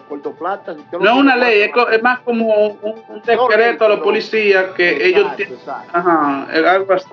Puerto 0.00 0.32
Plata. 0.32 0.74
no 0.92 1.10
es 1.10 1.16
una 1.16 1.36
ley, 1.36 1.62
es, 1.62 2.02
más 2.02 2.20
como 2.20 2.68
un, 2.68 3.22
decreto 3.24 3.84
a 3.84 3.88
los 3.88 4.00
policías 4.00 4.66
que 4.76 5.06
ellos 5.06 5.36
tienen. 5.36 5.58
Ajá, 5.92 6.46
algo 6.70 6.92
así. 6.92 7.06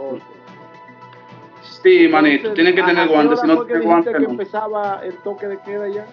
Sí, 1.84 2.08
manito, 2.08 2.54
tienen 2.54 2.76
que 2.76 2.84
tener 2.84 3.08
guantes, 3.08 3.42
si 3.42 3.48
no 3.48 3.64
tienen 3.66 3.84
guantes. 3.84 4.16
que 4.16 4.24
empezaba 4.24 5.02
el 5.04 5.16
toque 5.18 5.48
de 5.48 5.58
queda 5.60 5.88
ya? 5.88 6.06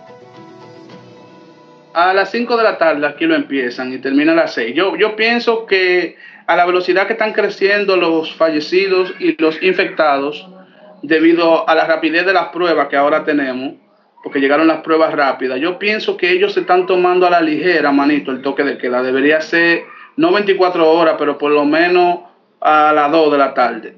A 1.92 2.14
las 2.14 2.30
5 2.30 2.56
de 2.56 2.62
la 2.62 2.78
tarde 2.78 3.06
aquí 3.06 3.26
lo 3.26 3.34
empiezan 3.34 3.92
y 3.92 3.98
termina 3.98 4.32
a 4.32 4.36
las 4.36 4.54
6. 4.54 4.74
Yo, 4.74 4.96
yo 4.96 5.16
pienso 5.16 5.66
que 5.66 6.16
a 6.46 6.56
la 6.56 6.64
velocidad 6.64 7.06
que 7.06 7.12
están 7.12 7.32
creciendo 7.32 7.96
los 7.96 8.34
fallecidos 8.34 9.14
y 9.18 9.40
los 9.40 9.62
infectados, 9.62 10.48
debido 11.02 11.68
a 11.68 11.74
la 11.74 11.86
rapidez 11.86 12.24
de 12.24 12.32
las 12.32 12.48
pruebas 12.48 12.88
que 12.88 12.96
ahora 12.96 13.24
tenemos, 13.24 13.74
porque 14.22 14.40
llegaron 14.40 14.66
las 14.66 14.80
pruebas 14.80 15.14
rápidas. 15.14 15.60
Yo 15.60 15.78
pienso 15.78 16.16
que 16.16 16.30
ellos 16.30 16.54
se 16.54 16.60
están 16.60 16.86
tomando 16.86 17.26
a 17.26 17.30
la 17.30 17.40
ligera, 17.40 17.92
manito, 17.92 18.30
el 18.30 18.42
toque 18.42 18.64
de 18.64 18.78
queda. 18.78 19.02
Debería 19.02 19.40
ser 19.40 19.84
no 20.16 20.32
24 20.32 20.90
horas, 20.90 21.14
pero 21.18 21.38
por 21.38 21.52
lo 21.52 21.64
menos 21.64 22.20
a 22.60 22.92
las 22.92 23.10
2 23.12 23.32
de 23.32 23.38
la 23.38 23.54
tarde. 23.54 23.94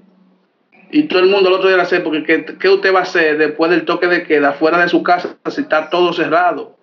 Y 0.92 1.04
todo 1.04 1.20
el 1.20 1.28
mundo 1.28 1.48
el 1.48 1.54
otro 1.54 1.68
día 1.68 1.76
lo 1.76 1.82
hace, 1.82 2.00
porque 2.00 2.24
¿qué, 2.58 2.68
usted 2.68 2.94
va 2.94 3.00
a 3.00 3.02
hacer 3.02 3.38
después 3.38 3.70
del 3.70 3.84
toque 3.84 4.08
de 4.08 4.24
queda 4.24 4.52
fuera 4.52 4.78
de 4.78 4.88
su 4.88 5.02
casa 5.02 5.36
si 5.48 5.62
está 5.62 5.88
todo 5.88 6.12
cerrado? 6.12 6.76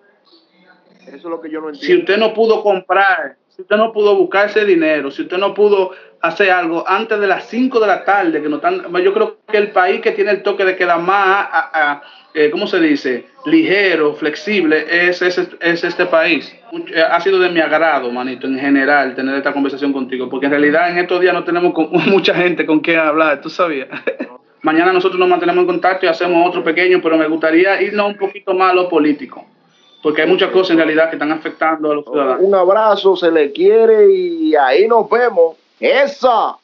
Eso 1.06 1.16
es 1.16 1.24
lo 1.24 1.40
que 1.40 1.50
yo 1.50 1.60
no 1.60 1.68
entiendo. 1.68 1.86
Si 1.86 1.98
usted 2.00 2.18
no 2.18 2.34
pudo 2.34 2.62
comprar, 2.62 3.36
si 3.48 3.62
usted 3.62 3.76
no 3.76 3.92
pudo 3.92 4.16
buscar 4.16 4.46
ese 4.46 4.64
dinero, 4.64 5.10
si 5.10 5.22
usted 5.22 5.38
no 5.38 5.54
pudo 5.54 5.92
hacer 6.20 6.50
algo 6.50 6.84
antes 6.86 7.20
de 7.20 7.26
las 7.26 7.46
5 7.48 7.78
de 7.80 7.86
la 7.86 8.04
tarde, 8.04 8.42
que 8.42 8.48
no 8.48 8.56
están, 8.56 8.82
yo 9.02 9.14
creo 9.14 9.38
que 9.46 9.56
el 9.56 9.70
país 9.70 10.00
que 10.00 10.12
tiene 10.12 10.32
el 10.32 10.42
toque 10.42 10.64
de 10.64 10.76
queda 10.76 10.98
más 10.98 11.48
a, 11.50 12.02
eh, 12.34 12.50
¿cómo 12.50 12.66
se 12.66 12.80
dice? 12.80 13.26
Ligero, 13.46 14.14
flexible, 14.14 14.86
es, 14.90 15.22
es, 15.22 15.38
este 15.60 16.06
país. 16.06 16.54
Eh, 16.92 17.00
ha 17.00 17.20
sido 17.20 17.38
de 17.38 17.50
mi 17.50 17.60
agrado, 17.60 18.10
manito, 18.10 18.46
en 18.46 18.58
general, 18.58 19.14
tener 19.14 19.34
esta 19.36 19.52
conversación 19.52 19.92
contigo, 19.92 20.28
porque 20.28 20.46
en 20.46 20.52
realidad 20.52 20.90
en 20.90 20.98
estos 20.98 21.20
días 21.20 21.34
no 21.34 21.44
tenemos 21.44 21.72
mucha 22.06 22.34
gente 22.34 22.66
con 22.66 22.80
quien 22.80 22.98
hablar, 22.98 23.40
¿tú 23.40 23.48
sabías? 23.48 23.88
Mañana 24.62 24.92
nosotros 24.92 25.20
nos 25.20 25.28
mantenemos 25.28 25.62
en 25.62 25.68
contacto 25.68 26.04
y 26.06 26.08
hacemos 26.08 26.48
otro 26.48 26.64
pequeño, 26.64 27.00
pero 27.00 27.16
me 27.16 27.28
gustaría 27.28 27.80
irnos 27.80 28.08
un 28.08 28.18
poquito 28.18 28.54
más 28.54 28.72
a 28.72 28.74
lo 28.74 28.88
político, 28.88 29.46
porque 30.02 30.22
hay 30.22 30.28
muchas 30.28 30.50
cosas 30.50 30.72
en 30.72 30.78
realidad 30.78 31.08
que 31.10 31.16
están 31.16 31.30
afectando 31.30 31.92
a 31.92 31.94
los 31.94 32.04
ciudadanos. 32.04 32.42
Un 32.42 32.54
abrazo, 32.56 33.16
se 33.16 33.30
le 33.30 33.52
quiere 33.52 34.12
y 34.12 34.56
ahí 34.56 34.88
nos 34.88 35.08
vemos. 35.08 35.56
¡Esa! 35.80 36.58